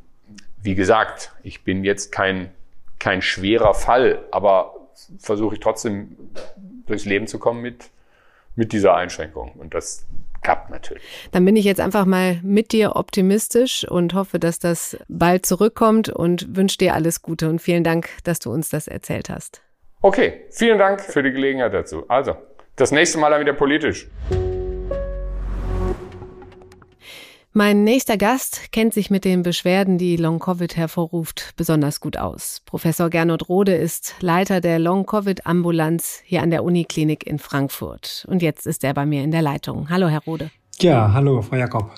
wie 0.66 0.76
gesagt, 0.76 1.32
ich 1.44 1.64
bin 1.64 1.84
jetzt 1.84 2.12
kein, 2.12 2.52
kein 3.00 3.22
schwerer 3.22 3.74
Fall, 3.74 4.20
aber 4.32 4.76
versuche 5.20 5.56
ich 5.56 5.62
trotzdem 5.62 6.18
durchs 6.88 7.06
Leben 7.06 7.28
zu 7.28 7.40
kommen 7.40 7.62
mit, 7.62 7.90
mit 8.56 8.74
dieser 8.74 8.96
Einschränkung. 8.96 9.52
Und 9.54 9.74
das 9.74 10.06
gehabt 10.42 10.70
natürlich. 10.70 11.04
Dann 11.32 11.46
bin 11.46 11.56
ich 11.56 11.66
jetzt 11.66 11.80
einfach 11.80 12.06
mal 12.06 12.40
mit 12.44 12.72
dir 12.72 12.96
optimistisch 12.96 13.86
und 13.88 14.14
hoffe, 14.14 14.40
dass 14.40 14.60
das 14.60 14.98
bald 15.08 15.46
zurückkommt 15.46 16.10
und 16.10 16.56
wünsche 16.56 16.78
dir 16.78 16.94
alles 16.94 17.22
Gute 17.22 17.50
und 17.50 17.60
vielen 17.60 17.84
Dank, 17.84 18.10
dass 18.24 18.40
du 18.40 18.52
uns 18.52 18.70
das 18.70 18.88
erzählt 18.88 19.30
hast. 19.30 19.62
Okay, 20.02 20.42
vielen 20.52 20.78
Dank 20.78 21.02
für 21.02 21.24
die 21.24 21.32
Gelegenheit 21.32 21.74
dazu. 21.74 22.06
Also, 22.08 22.36
das 22.76 22.92
nächste 22.92 23.18
Mal 23.18 23.32
dann 23.32 23.42
wieder 23.42 23.54
politisch. 23.54 24.08
Mein 27.58 27.86
nächster 27.86 28.18
Gast 28.18 28.74
kennt 28.74 28.94
sich 28.94 29.10
mit 29.10 29.24
den 29.24 29.42
Beschwerden, 29.42 29.98
die 29.98 30.18
Long-Covid 30.18 30.76
hervorruft, 30.76 31.54
besonders 31.56 32.02
gut 32.02 32.18
aus. 32.18 32.62
Professor 32.66 33.10
Gernot 33.10 33.48
Rode 33.48 33.74
ist 33.74 34.14
Leiter 34.20 34.60
der 34.60 34.78
Long-Covid-Ambulanz 34.78 36.20
hier 36.26 36.42
an 36.42 36.50
der 36.50 36.66
Uniklinik 36.66 37.26
in 37.26 37.40
Frankfurt. 37.40 38.26
Und 38.28 38.42
jetzt 38.42 38.68
ist 38.68 38.84
er 38.84 38.94
bei 38.94 39.06
mir 39.06 39.24
in 39.24 39.32
der 39.32 39.42
Leitung. 39.42 39.90
Hallo, 39.90 40.10
Herr 40.10 40.26
Rode. 40.26 40.52
Ja, 40.82 41.14
hallo, 41.14 41.42
Frau 41.42 41.56
Jakob. 41.56 41.92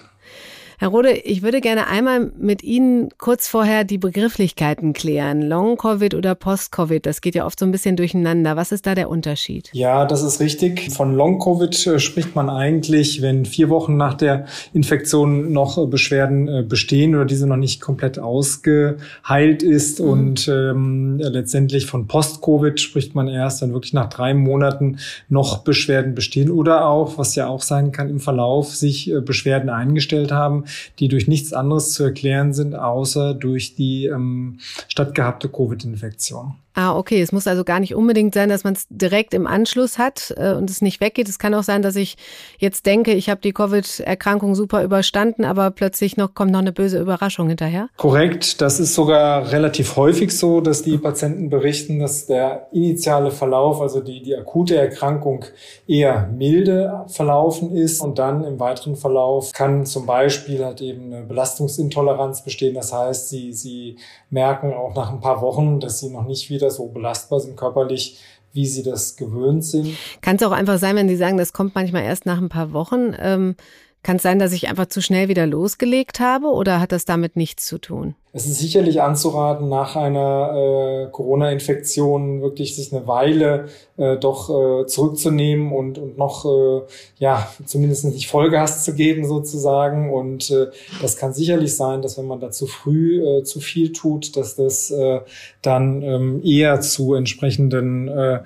Herr 0.79 0.89
Rode, 0.89 1.09
ich 1.09 1.41
würde 1.41 1.59
gerne 1.59 1.87
einmal 1.87 2.31
mit 2.37 2.61
Ihnen 2.61 3.09
kurz 3.17 3.47
vorher 3.47 3.83
die 3.83 3.97
Begrifflichkeiten 3.97 4.93
klären. 4.93 5.41
Long-Covid 5.41 6.13
oder 6.13 6.35
Post-Covid, 6.35 7.03
das 7.03 7.21
geht 7.21 7.33
ja 7.33 7.47
oft 7.47 7.59
so 7.59 7.65
ein 7.65 7.71
bisschen 7.71 7.95
durcheinander. 7.95 8.55
Was 8.57 8.71
ist 8.71 8.85
da 8.85 8.93
der 8.93 9.09
Unterschied? 9.09 9.71
Ja, 9.73 10.05
das 10.05 10.21
ist 10.21 10.39
richtig. 10.39 10.91
Von 10.91 11.15
Long-Covid 11.15 11.87
äh, 11.87 11.99
spricht 11.99 12.35
man 12.35 12.51
eigentlich, 12.51 13.23
wenn 13.23 13.45
vier 13.45 13.69
Wochen 13.69 13.97
nach 13.97 14.13
der 14.13 14.45
Infektion 14.71 15.51
noch 15.51 15.79
äh, 15.79 15.87
Beschwerden 15.87 16.47
äh, 16.47 16.61
bestehen 16.61 17.15
oder 17.15 17.25
diese 17.25 17.47
noch 17.47 17.57
nicht 17.57 17.81
komplett 17.81 18.19
ausgeheilt 18.19 19.63
ist. 19.63 19.99
Mhm. 19.99 20.07
Und 20.07 20.47
ähm, 20.47 21.17
letztendlich 21.17 21.87
von 21.87 22.05
Post-Covid 22.05 22.79
spricht 22.79 23.15
man 23.15 23.27
erst, 23.27 23.63
wenn 23.63 23.73
wirklich 23.73 23.93
nach 23.93 24.09
drei 24.09 24.35
Monaten 24.35 24.99
noch 25.27 25.63
Beschwerden 25.63 26.13
bestehen 26.13 26.51
oder 26.51 26.85
auch, 26.85 27.17
was 27.17 27.33
ja 27.33 27.47
auch 27.47 27.63
sein 27.63 27.91
kann, 27.91 28.11
im 28.11 28.19
Verlauf 28.19 28.75
sich 28.75 29.11
Beschwerden 29.25 29.71
eingestellt 29.71 30.31
haben 30.31 30.65
die 30.99 31.07
durch 31.07 31.27
nichts 31.27 31.53
anderes 31.53 31.91
zu 31.91 32.03
erklären 32.03 32.53
sind, 32.53 32.75
außer 32.75 33.33
durch 33.33 33.75
die 33.75 34.05
ähm, 34.05 34.59
stattgehabte 34.87 35.49
Covid-Infektion. 35.49 36.55
Ah, 36.77 36.95
okay. 36.95 37.23
Es 37.23 37.31
muss 37.31 37.47
also 37.47 37.63
gar 37.63 37.79
nicht 37.79 37.95
unbedingt 37.95 38.35
sein, 38.35 38.49
dass 38.49 38.63
man 38.63 38.75
es 38.75 38.85
direkt 38.91 39.33
im 39.33 39.47
Anschluss 39.47 39.97
hat 39.97 40.31
äh, 40.37 40.53
und 40.53 40.69
es 40.69 40.83
nicht 40.83 41.01
weggeht. 41.01 41.27
Es 41.27 41.39
kann 41.39 41.55
auch 41.55 41.63
sein, 41.63 41.81
dass 41.81 41.95
ich 41.95 42.17
jetzt 42.59 42.85
denke, 42.85 43.13
ich 43.13 43.31
habe 43.31 43.41
die 43.41 43.51
Covid-Erkrankung 43.51 44.53
super 44.53 44.83
überstanden, 44.83 45.43
aber 45.43 45.71
plötzlich 45.71 46.17
noch 46.17 46.35
kommt 46.35 46.51
noch 46.51 46.59
eine 46.59 46.71
böse 46.71 46.99
Überraschung 46.99 47.47
hinterher. 47.47 47.89
Korrekt. 47.97 48.61
Das 48.61 48.79
ist 48.79 48.93
sogar 48.93 49.51
relativ 49.51 49.95
häufig 49.95 50.37
so, 50.37 50.61
dass 50.61 50.83
die 50.83 50.99
Patienten 50.99 51.49
berichten, 51.49 51.97
dass 51.97 52.27
der 52.27 52.67
initiale 52.71 53.31
Verlauf, 53.31 53.81
also 53.81 53.99
die, 53.99 54.21
die 54.21 54.35
akute 54.35 54.75
Erkrankung 54.77 55.45
eher 55.87 56.27
milde 56.27 57.05
verlaufen 57.07 57.75
ist 57.75 58.01
und 58.01 58.19
dann 58.19 58.43
im 58.43 58.59
weiteren 58.59 58.95
Verlauf 58.95 59.51
kann 59.51 59.87
zum 59.87 60.05
Beispiel 60.05 60.63
halt 60.63 60.81
eben 60.81 61.11
eine 61.11 61.25
Belastungsintoleranz 61.25 62.43
bestehen. 62.43 62.75
Das 62.75 62.93
heißt, 62.93 63.29
sie, 63.29 63.51
sie 63.51 63.97
merken 64.29 64.73
auch 64.73 64.93
nach 64.93 65.11
ein 65.11 65.21
paar 65.21 65.41
Wochen, 65.41 65.79
dass 65.79 66.01
sie 66.01 66.11
noch 66.11 66.27
nicht 66.27 66.51
wieder 66.51 66.66
so 66.71 66.87
belastbar 66.87 67.39
sind 67.39 67.57
körperlich, 67.57 68.19
wie 68.53 68.65
sie 68.65 68.83
das 68.83 69.17
gewöhnt 69.17 69.63
sind. 69.63 69.95
Kann 70.21 70.37
es 70.37 70.43
auch 70.43 70.51
einfach 70.51 70.79
sein, 70.79 70.95
wenn 70.95 71.09
Sie 71.09 71.15
sagen, 71.15 71.37
das 71.37 71.53
kommt 71.53 71.75
manchmal 71.75 72.03
erst 72.03 72.25
nach 72.25 72.39
ein 72.39 72.49
paar 72.49 72.73
Wochen. 72.73 73.13
Ähm, 73.19 73.55
kann 74.03 74.17
es 74.17 74.23
sein, 74.23 74.39
dass 74.39 74.53
ich 74.53 74.67
einfach 74.67 74.87
zu 74.87 75.01
schnell 75.01 75.27
wieder 75.27 75.45
losgelegt 75.45 76.19
habe 76.19 76.47
oder 76.47 76.79
hat 76.79 76.91
das 76.91 77.05
damit 77.05 77.35
nichts 77.35 77.65
zu 77.65 77.77
tun? 77.77 78.15
Es 78.33 78.45
ist 78.45 78.59
sicherlich 78.59 79.01
anzuraten, 79.01 79.69
nach 79.69 79.95
einer 79.95 81.07
äh, 81.07 81.11
Corona-Infektion 81.11 82.41
wirklich 82.41 82.75
sich 82.75 82.93
eine 82.93 83.07
Weile 83.07 83.67
äh, 83.95 84.17
doch 84.17 84.49
äh, 84.49 84.85
zurückzunehmen 84.85 85.71
und, 85.71 85.97
und 85.97 86.17
noch, 86.17 86.45
äh, 86.45 86.81
ja, 87.17 87.47
zumindest 87.65 88.05
nicht 88.05 88.27
Vollgas 88.27 88.83
zu 88.83 88.93
geben 88.93 89.25
sozusagen. 89.25 90.13
Und 90.13 90.51
äh, 90.51 90.67
das 91.01 91.17
kann 91.17 91.33
sicherlich 91.33 91.75
sein, 91.75 92.01
dass 92.01 92.17
wenn 92.17 92.27
man 92.27 92.39
da 92.39 92.51
zu 92.51 92.67
früh 92.67 93.25
äh, 93.25 93.43
zu 93.43 93.61
viel 93.61 93.93
tut, 93.93 94.35
dass 94.35 94.55
das 94.55 94.91
äh, 94.91 95.21
dann 95.61 96.01
ähm, 96.01 96.41
eher 96.43 96.81
zu 96.81 97.13
entsprechenden 97.13 98.07
äh, 98.09 98.41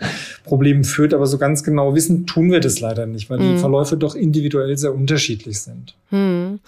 Problemen 0.45 0.83
führt. 0.83 1.13
Aber 1.13 1.25
so 1.25 1.37
ganz 1.37 1.63
genau 1.63 1.95
wissen 1.95 2.27
tun 2.27 2.51
wir 2.51 2.59
das 2.59 2.79
leider 2.79 3.07
nicht, 3.07 3.29
weil 3.29 3.39
mhm. 3.39 3.53
die 3.53 3.57
Verläufe 3.57 3.97
doch 3.97 4.15
individuell 4.15 4.77
sehr 4.77 4.93
unterschiedlich 4.93 5.59
sind. 5.59 5.95
Mhm. 6.11 6.59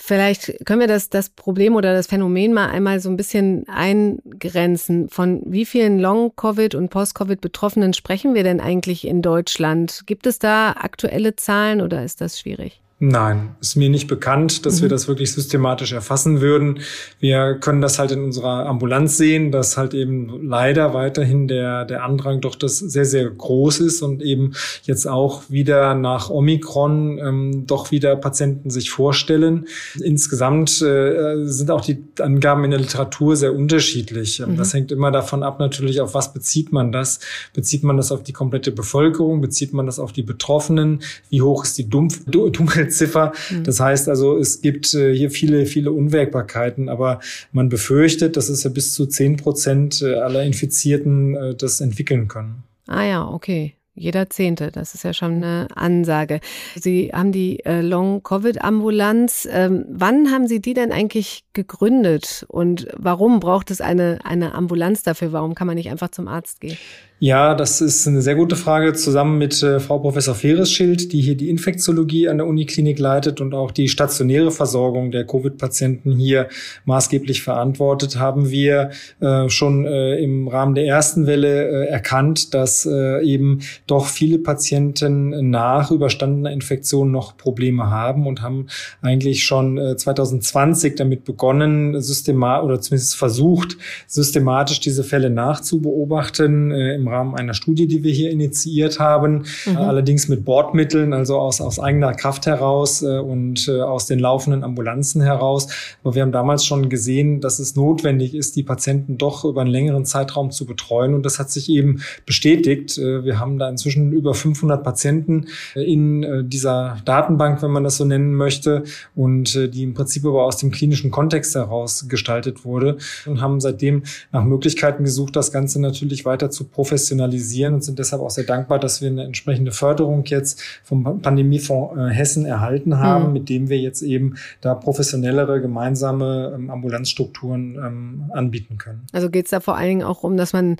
Vielleicht 0.00 0.64
können 0.64 0.80
wir 0.80 0.86
das, 0.86 1.10
das 1.10 1.30
Problem 1.30 1.74
oder 1.74 1.94
das 1.94 2.06
Phänomen 2.06 2.52
mal 2.52 2.59
einmal 2.68 3.00
so 3.00 3.08
ein 3.08 3.16
bisschen 3.16 3.68
eingrenzen. 3.68 5.08
Von 5.08 5.42
wie 5.46 5.64
vielen 5.64 5.98
Long-Covid 5.98 6.74
und 6.74 6.90
Post-Covid-Betroffenen 6.90 7.94
sprechen 7.94 8.34
wir 8.34 8.42
denn 8.42 8.60
eigentlich 8.60 9.06
in 9.06 9.22
Deutschland? 9.22 10.02
Gibt 10.06 10.26
es 10.26 10.38
da 10.38 10.72
aktuelle 10.72 11.36
Zahlen 11.36 11.80
oder 11.80 12.04
ist 12.04 12.20
das 12.20 12.38
schwierig? 12.38 12.80
Nein, 13.02 13.56
ist 13.62 13.76
mir 13.76 13.88
nicht 13.88 14.08
bekannt, 14.08 14.66
dass 14.66 14.76
mhm. 14.76 14.82
wir 14.82 14.88
das 14.90 15.08
wirklich 15.08 15.32
systematisch 15.32 15.92
erfassen 15.92 16.42
würden. 16.42 16.80
Wir 17.18 17.54
können 17.54 17.80
das 17.80 17.98
halt 17.98 18.10
in 18.10 18.22
unserer 18.22 18.66
Ambulanz 18.66 19.16
sehen, 19.16 19.50
dass 19.50 19.78
halt 19.78 19.94
eben 19.94 20.46
leider 20.46 20.92
weiterhin 20.92 21.48
der, 21.48 21.86
der 21.86 22.04
Andrang 22.04 22.42
doch 22.42 22.54
das 22.56 22.78
sehr, 22.78 23.06
sehr 23.06 23.30
groß 23.30 23.80
ist 23.80 24.02
und 24.02 24.20
eben 24.20 24.52
jetzt 24.82 25.06
auch 25.08 25.44
wieder 25.48 25.94
nach 25.94 26.28
Omikron 26.28 27.16
ähm, 27.16 27.64
doch 27.66 27.90
wieder 27.90 28.16
Patienten 28.16 28.68
sich 28.68 28.90
vorstellen. 28.90 29.66
Insgesamt 29.98 30.82
äh, 30.82 31.46
sind 31.46 31.70
auch 31.70 31.80
die 31.80 32.04
Angaben 32.18 32.64
in 32.64 32.70
der 32.70 32.80
Literatur 32.80 33.34
sehr 33.34 33.54
unterschiedlich. 33.54 34.40
Mhm. 34.40 34.58
Das 34.58 34.74
hängt 34.74 34.92
immer 34.92 35.10
davon 35.10 35.42
ab, 35.42 35.58
natürlich, 35.58 36.02
auf 36.02 36.12
was 36.12 36.34
bezieht 36.34 36.70
man 36.70 36.92
das? 36.92 37.20
Bezieht 37.54 37.82
man 37.82 37.96
das 37.96 38.12
auf 38.12 38.22
die 38.22 38.34
komplette 38.34 38.72
Bevölkerung? 38.72 39.40
Bezieht 39.40 39.72
man 39.72 39.86
das 39.86 39.98
auf 39.98 40.12
die 40.12 40.22
Betroffenen? 40.22 41.00
Wie 41.30 41.40
hoch 41.40 41.64
ist 41.64 41.78
die 41.78 41.88
Dumpf 41.88 42.26
Dunkel 42.26 42.89
Ziffer. 42.90 43.32
Mhm. 43.50 43.64
Das 43.64 43.80
heißt 43.80 44.08
also, 44.08 44.38
es 44.38 44.60
gibt 44.60 44.94
äh, 44.94 45.14
hier 45.14 45.30
viele, 45.30 45.66
viele 45.66 45.92
Unwägbarkeiten, 45.92 46.88
aber 46.88 47.20
man 47.52 47.68
befürchtet, 47.68 48.36
dass 48.36 48.48
es 48.48 48.62
ja 48.64 48.70
bis 48.70 48.92
zu 48.94 49.06
zehn 49.06 49.36
Prozent 49.36 50.02
äh, 50.02 50.14
aller 50.14 50.42
Infizierten 50.42 51.34
äh, 51.34 51.54
das 51.54 51.80
entwickeln 51.80 52.28
können. 52.28 52.64
Ah 52.86 53.04
ja, 53.04 53.28
okay. 53.28 53.74
Jeder 54.00 54.30
Zehnte, 54.30 54.70
das 54.72 54.94
ist 54.94 55.04
ja 55.04 55.12
schon 55.12 55.44
eine 55.44 55.68
Ansage. 55.74 56.40
Sie 56.74 57.10
haben 57.12 57.32
die 57.32 57.62
äh, 57.66 57.82
Long-Covid-Ambulanz. 57.82 59.46
Ähm, 59.52 59.84
wann 59.90 60.30
haben 60.30 60.48
Sie 60.48 60.62
die 60.62 60.72
denn 60.72 60.90
eigentlich 60.90 61.44
gegründet 61.52 62.46
und 62.48 62.88
warum 62.96 63.40
braucht 63.40 63.70
es 63.70 63.82
eine, 63.82 64.18
eine 64.24 64.54
Ambulanz 64.54 65.02
dafür? 65.02 65.32
Warum 65.32 65.54
kann 65.54 65.66
man 65.66 65.76
nicht 65.76 65.90
einfach 65.90 66.08
zum 66.08 66.28
Arzt 66.28 66.62
gehen? 66.62 66.78
Ja, 67.22 67.54
das 67.54 67.82
ist 67.82 68.08
eine 68.08 68.22
sehr 68.22 68.34
gute 68.34 68.56
Frage. 68.56 68.94
Zusammen 68.94 69.36
mit 69.36 69.62
äh, 69.62 69.78
Frau 69.78 69.98
Professor 69.98 70.34
Feresschild, 70.34 71.12
die 71.12 71.20
hier 71.20 71.36
die 71.36 71.50
Infektiologie 71.50 72.30
an 72.30 72.38
der 72.38 72.46
Uniklinik 72.46 72.98
leitet 72.98 73.42
und 73.42 73.52
auch 73.52 73.72
die 73.72 73.88
stationäre 73.90 74.50
Versorgung 74.50 75.10
der 75.10 75.26
Covid-Patienten 75.26 76.12
hier 76.12 76.48
maßgeblich 76.86 77.42
verantwortet, 77.42 78.18
haben 78.18 78.50
wir 78.50 78.92
äh, 79.20 79.50
schon 79.50 79.84
äh, 79.84 80.16
im 80.16 80.48
Rahmen 80.48 80.74
der 80.74 80.86
ersten 80.86 81.26
Welle 81.26 81.68
äh, 81.68 81.88
erkannt, 81.88 82.54
dass 82.54 82.86
äh, 82.86 83.22
eben 83.22 83.60
doch 83.90 84.06
viele 84.06 84.38
Patienten 84.38 85.50
nach 85.50 85.90
überstandener 85.90 86.52
Infektion 86.52 87.10
noch 87.10 87.36
Probleme 87.36 87.90
haben 87.90 88.26
und 88.26 88.42
haben 88.42 88.66
eigentlich 89.02 89.44
schon 89.44 89.78
2020 89.96 90.92
äh, 90.92 90.96
damit 90.96 91.24
begonnen, 91.24 92.00
systemat 92.00 92.62
oder 92.62 92.80
zumindest 92.80 93.16
versucht, 93.16 93.76
systematisch 94.06 94.80
diese 94.80 95.04
Fälle 95.04 95.30
nachzubeobachten 95.30 96.70
im 96.70 97.08
Rahmen 97.08 97.34
einer 97.34 97.54
Studie, 97.54 97.86
die 97.86 98.02
wir 98.02 98.12
hier 98.12 98.30
initiiert 98.30 98.98
haben, 98.98 99.44
mhm. 99.66 99.76
allerdings 99.76 100.28
mit 100.28 100.44
Bordmitteln, 100.44 101.12
also 101.12 101.38
aus, 101.38 101.60
aus 101.60 101.78
eigener 101.78 102.12
Kraft 102.14 102.46
heraus 102.46 103.02
äh, 103.02 103.18
und 103.18 103.68
äh, 103.68 103.80
aus 103.80 104.06
den 104.06 104.18
laufenden 104.18 104.64
Ambulanzen 104.64 105.22
heraus. 105.22 105.68
Aber 106.02 106.14
wir 106.14 106.22
haben 106.22 106.32
damals 106.32 106.64
schon 106.64 106.88
gesehen, 106.88 107.40
dass 107.40 107.58
es 107.58 107.76
notwendig 107.76 108.34
ist, 108.34 108.56
die 108.56 108.62
Patienten 108.62 109.18
doch 109.18 109.44
über 109.44 109.60
einen 109.62 109.70
längeren 109.70 110.04
Zeitraum 110.04 110.50
zu 110.50 110.66
betreuen. 110.66 111.14
Und 111.14 111.24
das 111.24 111.38
hat 111.38 111.50
sich 111.50 111.68
eben 111.68 112.02
bestätigt. 112.26 112.98
Äh, 112.98 113.24
wir 113.24 113.38
haben 113.38 113.58
da 113.58 113.68
inzwischen 113.80 114.12
über 114.12 114.34
500 114.34 114.84
Patienten 114.84 115.46
äh, 115.74 115.82
in 115.82 116.22
äh, 116.22 116.44
dieser 116.44 116.98
Datenbank, 117.04 117.62
wenn 117.62 117.70
man 117.70 117.84
das 117.84 117.96
so 117.96 118.04
nennen 118.04 118.34
möchte, 118.34 118.84
und 119.14 119.56
äh, 119.56 119.68
die 119.68 119.82
im 119.82 119.94
Prinzip 119.94 120.24
aber 120.26 120.44
aus 120.44 120.58
dem 120.58 120.70
klinischen 120.70 121.10
Kontext 121.10 121.54
heraus 121.54 122.06
gestaltet 122.08 122.64
wurde 122.64 122.98
und 123.26 123.40
haben 123.40 123.60
seitdem 123.60 124.02
nach 124.32 124.44
Möglichkeiten 124.44 125.04
gesucht, 125.04 125.34
das 125.36 125.50
Ganze 125.52 125.80
natürlich 125.80 126.24
weiter 126.24 126.50
zu 126.50 126.64
professionalisieren 126.64 127.74
und 127.74 127.84
sind 127.84 127.98
deshalb 127.98 128.22
auch 128.22 128.30
sehr 128.30 128.44
dankbar, 128.44 128.78
dass 128.78 129.00
wir 129.00 129.08
eine 129.08 129.24
entsprechende 129.24 129.72
Förderung 129.72 130.24
jetzt 130.26 130.62
vom 130.84 131.22
Pandemiefonds 131.22 131.70
Hessen 132.10 132.44
erhalten 132.44 132.98
haben, 132.98 133.28
mhm. 133.28 133.32
mit 133.32 133.48
dem 133.48 133.68
wir 133.68 133.78
jetzt 133.78 134.02
eben 134.02 134.34
da 134.60 134.74
professionellere 134.74 135.60
gemeinsame 135.60 136.52
ähm, 136.54 136.70
Ambulanzstrukturen 136.70 137.76
ähm, 137.76 138.30
anbieten 138.32 138.76
können. 138.76 139.06
Also 139.12 139.30
geht 139.30 139.46
es 139.46 139.50
da 139.50 139.60
vor 139.60 139.76
allen 139.76 139.88
Dingen 139.88 140.02
auch 140.02 140.22
um, 140.22 140.36
dass 140.36 140.52
man 140.52 140.76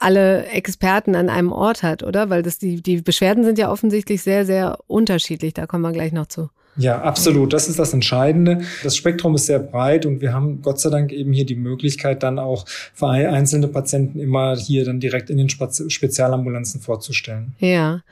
alle 0.00 0.46
Experten 0.46 1.14
an 1.14 1.28
einem 1.28 1.52
Ort 1.52 1.82
hat, 1.82 2.02
oder? 2.02 2.30
Weil 2.30 2.42
das 2.42 2.58
die, 2.58 2.82
die 2.82 3.02
Beschwerden 3.02 3.44
sind 3.44 3.58
ja 3.58 3.70
offensichtlich 3.70 4.22
sehr, 4.22 4.44
sehr 4.46 4.78
unterschiedlich. 4.86 5.54
Da 5.54 5.66
kommen 5.66 5.82
wir 5.82 5.92
gleich 5.92 6.12
noch 6.12 6.26
zu. 6.26 6.50
Ja, 6.76 7.02
absolut. 7.02 7.52
Das 7.52 7.68
ist 7.68 7.78
das 7.78 7.92
Entscheidende. 7.92 8.60
Das 8.82 8.96
Spektrum 8.96 9.34
ist 9.34 9.46
sehr 9.46 9.58
breit 9.58 10.06
und 10.06 10.20
wir 10.20 10.32
haben 10.32 10.62
Gott 10.62 10.80
sei 10.80 10.90
Dank 10.90 11.12
eben 11.12 11.32
hier 11.32 11.44
die 11.44 11.56
Möglichkeit, 11.56 12.22
dann 12.22 12.38
auch 12.38 12.66
für 12.66 13.08
einzelne 13.08 13.68
Patienten 13.68 14.18
immer 14.18 14.56
hier 14.56 14.84
dann 14.84 15.00
direkt 15.00 15.30
in 15.30 15.36
den 15.36 15.48
Spezialambulanzen 15.48 16.80
vorzustellen. 16.80 17.54
Ja, 17.58 18.02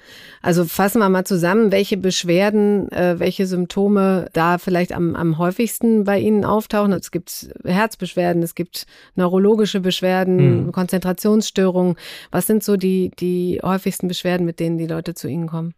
also 0.43 0.65
fassen 0.65 0.99
wir 0.99 1.09
mal 1.09 1.25
zusammen, 1.25 1.73
welche 1.73 1.97
Beschwerden, 1.97 2.91
äh, 2.93 3.19
welche 3.19 3.47
Symptome 3.47 4.29
da 4.33 4.59
vielleicht 4.59 4.93
am, 4.93 5.15
am 5.15 5.39
häufigsten 5.39 6.05
bei 6.05 6.19
Ihnen 6.19 6.45
auftauchen. 6.45 6.93
Es 6.93 7.11
gibt 7.11 7.51
Herzbeschwerden, 7.65 8.43
es 8.43 8.55
gibt 8.55 8.87
neurologische 9.15 9.81
Beschwerden, 9.81 10.67
mhm. 10.67 10.73
Konzentrationsstörungen. 10.73 11.97
Was 12.31 12.47
sind 12.47 12.65
so 12.65 12.77
die, 12.77 13.13
die 13.19 13.61
häufigsten 13.63 14.09
Beschwerden, 14.09 14.45
mit 14.45 14.61
denen 14.61 14.79
die 14.79 14.87
Leute 14.87 15.15
zu 15.15 15.29
Ihnen 15.29 15.47
kommen? 15.47 15.75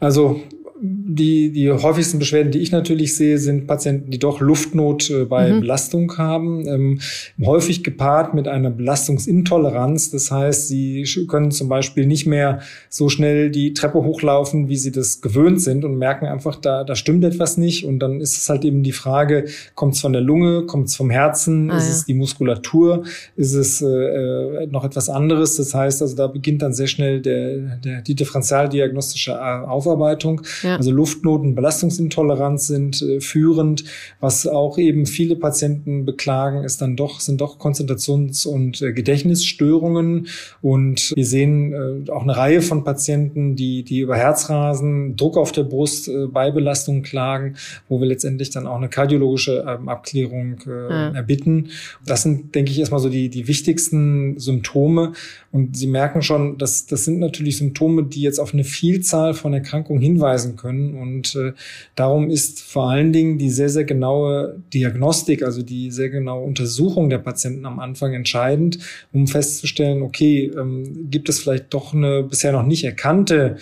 Also 0.00 0.40
die, 0.80 1.52
die 1.52 1.70
häufigsten 1.70 2.18
Beschwerden, 2.18 2.52
die 2.52 2.58
ich 2.58 2.72
natürlich 2.72 3.16
sehe, 3.16 3.38
sind 3.38 3.66
Patienten, 3.66 4.10
die 4.10 4.18
doch 4.18 4.40
Luftnot 4.40 5.10
äh, 5.10 5.24
bei 5.24 5.52
mhm. 5.52 5.60
Belastung 5.60 6.18
haben, 6.18 6.66
ähm, 6.66 7.00
häufig 7.44 7.82
gepaart 7.82 8.34
mit 8.34 8.48
einer 8.48 8.70
Belastungsintoleranz. 8.70 10.10
Das 10.10 10.30
heißt, 10.30 10.68
sie 10.68 11.06
können 11.28 11.50
zum 11.50 11.68
Beispiel 11.68 12.06
nicht 12.06 12.26
mehr 12.26 12.60
so 12.88 13.08
schnell 13.08 13.50
die 13.50 13.72
Treppe 13.72 14.02
hochlaufen, 14.02 14.68
wie 14.68 14.76
sie 14.76 14.92
das 14.92 15.20
gewöhnt 15.20 15.60
sind 15.60 15.84
und 15.84 15.96
merken 15.96 16.26
einfach, 16.26 16.56
da, 16.56 16.84
da 16.84 16.94
stimmt 16.94 17.24
etwas 17.24 17.56
nicht. 17.56 17.84
Und 17.84 18.00
dann 18.00 18.20
ist 18.20 18.36
es 18.36 18.48
halt 18.48 18.64
eben 18.64 18.82
die 18.82 18.92
Frage, 18.92 19.46
kommt 19.74 19.94
es 19.94 20.00
von 20.00 20.12
der 20.12 20.22
Lunge, 20.22 20.66
kommt 20.66 20.88
es 20.88 20.96
vom 20.96 21.10
Herzen, 21.10 21.70
ah, 21.70 21.78
ist 21.78 21.84
ja. 21.84 21.90
es 21.92 22.04
die 22.04 22.14
Muskulatur, 22.14 23.04
ist 23.36 23.54
es 23.54 23.80
äh, 23.80 23.86
äh, 23.86 24.66
noch 24.66 24.84
etwas 24.84 25.08
anderes? 25.08 25.56
Das 25.56 25.74
heißt, 25.74 26.02
also 26.02 26.16
da 26.16 26.26
beginnt 26.26 26.62
dann 26.62 26.74
sehr 26.74 26.86
schnell 26.86 27.20
der, 27.20 27.76
der, 27.76 28.02
die 28.02 28.14
differenzialdiagnostische 28.14 29.40
Aufarbeitung. 29.66 30.42
Ja. 30.66 30.76
Also 30.76 30.90
Luftnoten, 30.90 31.54
Belastungsintoleranz 31.54 32.66
sind 32.66 33.00
äh, 33.02 33.20
führend. 33.20 33.84
Was 34.20 34.46
auch 34.46 34.78
eben 34.78 35.06
viele 35.06 35.36
Patienten 35.36 36.04
beklagen, 36.04 36.64
ist 36.64 36.82
dann 36.82 36.96
doch, 36.96 37.20
sind 37.20 37.40
doch 37.40 37.58
Konzentrations- 37.58 38.46
und 38.46 38.82
äh, 38.82 38.92
Gedächtnisstörungen. 38.92 40.26
Und 40.60 41.12
wir 41.14 41.24
sehen 41.24 41.72
äh, 41.72 42.10
auch 42.10 42.22
eine 42.22 42.36
Reihe 42.36 42.62
von 42.62 42.82
Patienten, 42.82 43.54
die, 43.54 43.84
die 43.84 44.00
über 44.00 44.16
Herzrasen, 44.16 45.16
Druck 45.16 45.36
auf 45.36 45.52
der 45.52 45.62
Brust 45.62 46.08
äh, 46.08 46.26
bei 46.26 46.50
Belastung 46.50 47.02
klagen, 47.02 47.56
wo 47.88 48.00
wir 48.00 48.08
letztendlich 48.08 48.50
dann 48.50 48.66
auch 48.66 48.76
eine 48.76 48.88
kardiologische 48.88 49.64
ähm, 49.66 49.88
Abklärung 49.88 50.56
äh, 50.66 50.70
ja. 50.70 51.08
erbitten. 51.10 51.68
Das 52.04 52.22
sind, 52.22 52.54
denke 52.54 52.72
ich, 52.72 52.80
erstmal 52.80 53.00
so 53.00 53.08
die, 53.08 53.28
die 53.28 53.46
wichtigsten 53.46 54.38
Symptome. 54.38 55.12
Und 55.52 55.76
Sie 55.76 55.86
merken 55.86 56.22
schon, 56.22 56.58
dass 56.58 56.86
das 56.86 57.04
sind 57.04 57.18
natürlich 57.18 57.56
Symptome, 57.56 58.04
die 58.04 58.20
jetzt 58.20 58.38
auf 58.38 58.52
eine 58.52 58.64
Vielzahl 58.64 59.34
von 59.34 59.54
Erkrankungen 59.54 60.02
hinweisen 60.02 60.55
können. 60.56 60.94
Und 60.94 61.34
äh, 61.36 61.52
darum 61.94 62.30
ist 62.30 62.60
vor 62.60 62.90
allen 62.90 63.12
Dingen 63.12 63.38
die 63.38 63.50
sehr, 63.50 63.68
sehr 63.68 63.84
genaue 63.84 64.62
Diagnostik, 64.72 65.42
also 65.42 65.62
die 65.62 65.90
sehr 65.90 66.10
genaue 66.10 66.44
Untersuchung 66.44 67.10
der 67.10 67.18
Patienten 67.18 67.66
am 67.66 67.78
Anfang 67.78 68.14
entscheidend, 68.14 68.78
um 69.12 69.26
festzustellen, 69.26 70.02
okay, 70.02 70.50
ähm, 70.56 71.08
gibt 71.10 71.28
es 71.28 71.40
vielleicht 71.40 71.72
doch 71.72 71.94
eine 71.94 72.22
bisher 72.22 72.52
noch 72.52 72.66
nicht 72.66 72.84
erkannte 72.84 73.56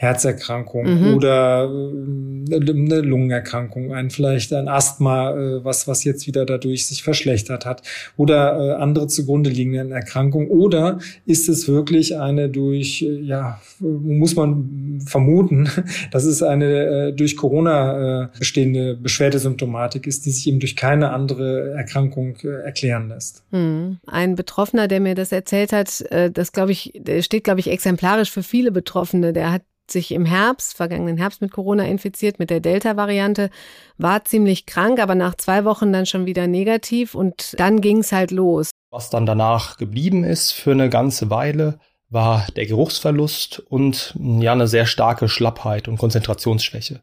Herzerkrankung 0.00 0.86
mhm. 0.86 1.14
oder 1.14 1.70
äh, 1.70 2.56
eine 2.56 3.00
Lungenerkrankung, 3.02 3.92
ein 3.92 4.08
vielleicht 4.08 4.50
ein 4.54 4.66
Asthma, 4.66 5.32
äh, 5.32 5.62
was 5.62 5.86
was 5.86 6.04
jetzt 6.04 6.26
wieder 6.26 6.46
dadurch 6.46 6.86
sich 6.86 7.02
verschlechtert 7.02 7.66
hat 7.66 7.82
oder 8.16 8.58
äh, 8.58 8.82
andere 8.82 9.08
zugrunde 9.08 9.50
liegenden 9.50 9.92
Erkrankungen 9.92 10.48
oder 10.48 11.00
ist 11.26 11.50
es 11.50 11.68
wirklich 11.68 12.16
eine 12.16 12.48
durch 12.48 13.02
ja 13.02 13.60
muss 13.80 14.36
man 14.36 15.02
vermuten, 15.06 15.68
dass 16.12 16.24
es 16.24 16.42
eine 16.42 17.12
durch 17.12 17.36
Corona 17.36 18.30
bestehende 18.38 18.94
Beschwerdesymptomatik 18.94 20.06
ist, 20.06 20.24
die 20.24 20.30
sich 20.30 20.46
eben 20.46 20.60
durch 20.60 20.76
keine 20.76 21.10
andere 21.10 21.72
Erkrankung 21.72 22.36
erklären 22.36 23.08
lässt. 23.08 23.42
Mhm. 23.50 23.98
Ein 24.06 24.34
Betroffener, 24.34 24.88
der 24.88 25.00
mir 25.00 25.14
das 25.14 25.32
erzählt 25.32 25.72
hat, 25.72 26.04
das 26.32 26.52
glaube 26.52 26.72
ich, 26.72 27.00
steht 27.20 27.44
glaube 27.44 27.60
ich 27.60 27.70
exemplarisch 27.70 28.30
für 28.30 28.42
viele 28.42 28.70
Betroffene. 28.70 29.32
Der 29.32 29.52
hat 29.52 29.62
sich 29.92 30.12
im 30.12 30.24
Herbst, 30.24 30.76
vergangenen 30.76 31.16
Herbst 31.16 31.40
mit 31.40 31.50
Corona 31.50 31.84
infiziert, 31.84 32.38
mit 32.38 32.50
der 32.50 32.60
Delta-Variante, 32.60 33.50
war 33.98 34.24
ziemlich 34.24 34.66
krank, 34.66 35.00
aber 35.00 35.14
nach 35.14 35.34
zwei 35.34 35.64
Wochen 35.64 35.92
dann 35.92 36.06
schon 36.06 36.26
wieder 36.26 36.46
negativ 36.46 37.14
und 37.14 37.54
dann 37.58 37.80
ging 37.80 37.98
es 37.98 38.12
halt 38.12 38.30
los. 38.30 38.70
Was 38.90 39.10
dann 39.10 39.26
danach 39.26 39.76
geblieben 39.76 40.24
ist 40.24 40.52
für 40.52 40.72
eine 40.72 40.90
ganze 40.90 41.30
Weile, 41.30 41.78
war 42.08 42.46
der 42.56 42.66
Geruchsverlust 42.66 43.60
und 43.60 44.14
ja 44.18 44.52
eine 44.52 44.66
sehr 44.66 44.86
starke 44.86 45.28
Schlappheit 45.28 45.86
und 45.86 45.96
Konzentrationsschwäche. 45.96 47.02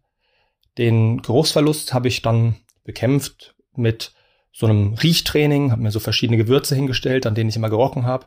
Den 0.77 1.21
Geruchsverlust 1.21 1.93
habe 1.93 2.07
ich 2.09 2.21
dann 2.21 2.55
bekämpft 2.83 3.55
mit 3.75 4.13
so 4.51 4.65
einem 4.65 4.95
Riechtraining, 4.95 5.71
habe 5.71 5.81
mir 5.81 5.91
so 5.91 5.99
verschiedene 5.99 6.37
Gewürze 6.37 6.75
hingestellt, 6.75 7.25
an 7.25 7.35
denen 7.35 7.49
ich 7.49 7.55
immer 7.55 7.69
gerochen 7.69 8.05
habe. 8.05 8.25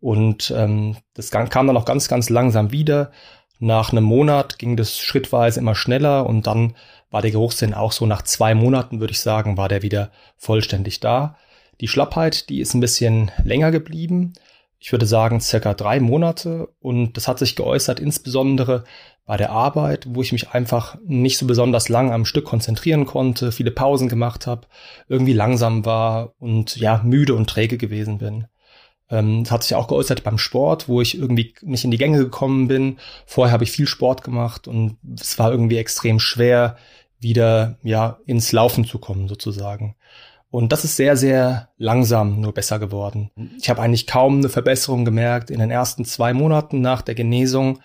Und 0.00 0.52
ähm, 0.56 0.96
das 1.14 1.30
kam 1.30 1.66
dann 1.66 1.76
auch 1.76 1.84
ganz, 1.84 2.08
ganz 2.08 2.30
langsam 2.30 2.70
wieder. 2.70 3.10
Nach 3.58 3.90
einem 3.90 4.04
Monat 4.04 4.58
ging 4.58 4.76
das 4.76 4.98
schrittweise 4.98 5.60
immer 5.60 5.74
schneller 5.74 6.26
und 6.26 6.46
dann 6.46 6.74
war 7.10 7.22
der 7.22 7.30
Geruchssinn 7.30 7.74
auch 7.74 7.92
so 7.92 8.06
nach 8.06 8.22
zwei 8.22 8.54
Monaten, 8.54 9.00
würde 9.00 9.12
ich 9.12 9.20
sagen, 9.20 9.56
war 9.56 9.68
der 9.68 9.82
wieder 9.82 10.10
vollständig 10.36 11.00
da. 11.00 11.36
Die 11.80 11.88
Schlappheit, 11.88 12.48
die 12.48 12.60
ist 12.60 12.74
ein 12.74 12.80
bisschen 12.80 13.30
länger 13.44 13.70
geblieben. 13.70 14.34
Ich 14.78 14.92
würde 14.92 15.06
sagen 15.06 15.40
circa 15.40 15.74
drei 15.74 15.98
Monate 15.98 16.68
und 16.80 17.16
das 17.16 17.26
hat 17.26 17.40
sich 17.40 17.56
geäußert 17.56 17.98
insbesondere 17.98 18.84
bei 19.26 19.36
der 19.36 19.50
Arbeit, 19.50 20.06
wo 20.08 20.22
ich 20.22 20.32
mich 20.32 20.50
einfach 20.50 20.96
nicht 21.04 21.36
so 21.36 21.46
besonders 21.46 21.88
lang 21.88 22.12
am 22.12 22.24
Stück 22.24 22.44
konzentrieren 22.44 23.04
konnte, 23.04 23.50
viele 23.52 23.72
Pausen 23.72 24.08
gemacht 24.08 24.46
habe, 24.46 24.66
irgendwie 25.08 25.32
langsam 25.32 25.84
war 25.84 26.32
und 26.38 26.76
ja 26.76 27.02
müde 27.04 27.34
und 27.34 27.50
träge 27.50 27.76
gewesen 27.76 28.18
bin. 28.18 28.46
Ähm, 29.10 29.44
das 29.44 29.52
hat 29.52 29.62
sich 29.62 29.74
auch 29.74 29.88
geäußert 29.88 30.24
beim 30.24 30.38
Sport, 30.38 30.88
wo 30.88 31.00
ich 31.00 31.18
irgendwie 31.18 31.54
nicht 31.62 31.84
in 31.84 31.90
die 31.90 31.98
Gänge 31.98 32.18
gekommen 32.18 32.68
bin. 32.68 32.98
Vorher 33.26 33.52
habe 33.52 33.64
ich 33.64 33.70
viel 33.70 33.86
Sport 33.86 34.22
gemacht 34.22 34.68
und 34.68 34.98
es 35.20 35.38
war 35.38 35.50
irgendwie 35.50 35.78
extrem 35.78 36.20
schwer, 36.20 36.76
wieder 37.20 37.78
ja 37.82 38.18
ins 38.26 38.52
Laufen 38.52 38.84
zu 38.84 38.98
kommen 38.98 39.28
sozusagen. 39.28 39.96
Und 40.50 40.72
das 40.72 40.84
ist 40.84 40.96
sehr, 40.96 41.16
sehr 41.16 41.68
langsam 41.76 42.40
nur 42.40 42.54
besser 42.54 42.78
geworden. 42.78 43.30
Ich 43.60 43.68
habe 43.68 43.82
eigentlich 43.82 44.06
kaum 44.06 44.38
eine 44.38 44.48
Verbesserung 44.48 45.04
gemerkt 45.04 45.50
in 45.50 45.58
den 45.58 45.70
ersten 45.70 46.04
zwei 46.04 46.32
Monaten 46.32 46.80
nach 46.80 47.02
der 47.02 47.14
Genesung. 47.14 47.80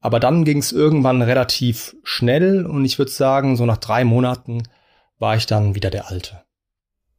Aber 0.00 0.20
dann 0.20 0.44
ging 0.44 0.58
es 0.58 0.72
irgendwann 0.72 1.20
relativ 1.20 1.96
schnell 2.04 2.64
und 2.64 2.84
ich 2.84 2.98
würde 2.98 3.10
sagen, 3.10 3.56
so 3.56 3.66
nach 3.66 3.78
drei 3.78 4.04
Monaten 4.04 4.62
war 5.18 5.36
ich 5.36 5.46
dann 5.46 5.74
wieder 5.74 5.90
der 5.90 6.08
Alte. 6.08 6.45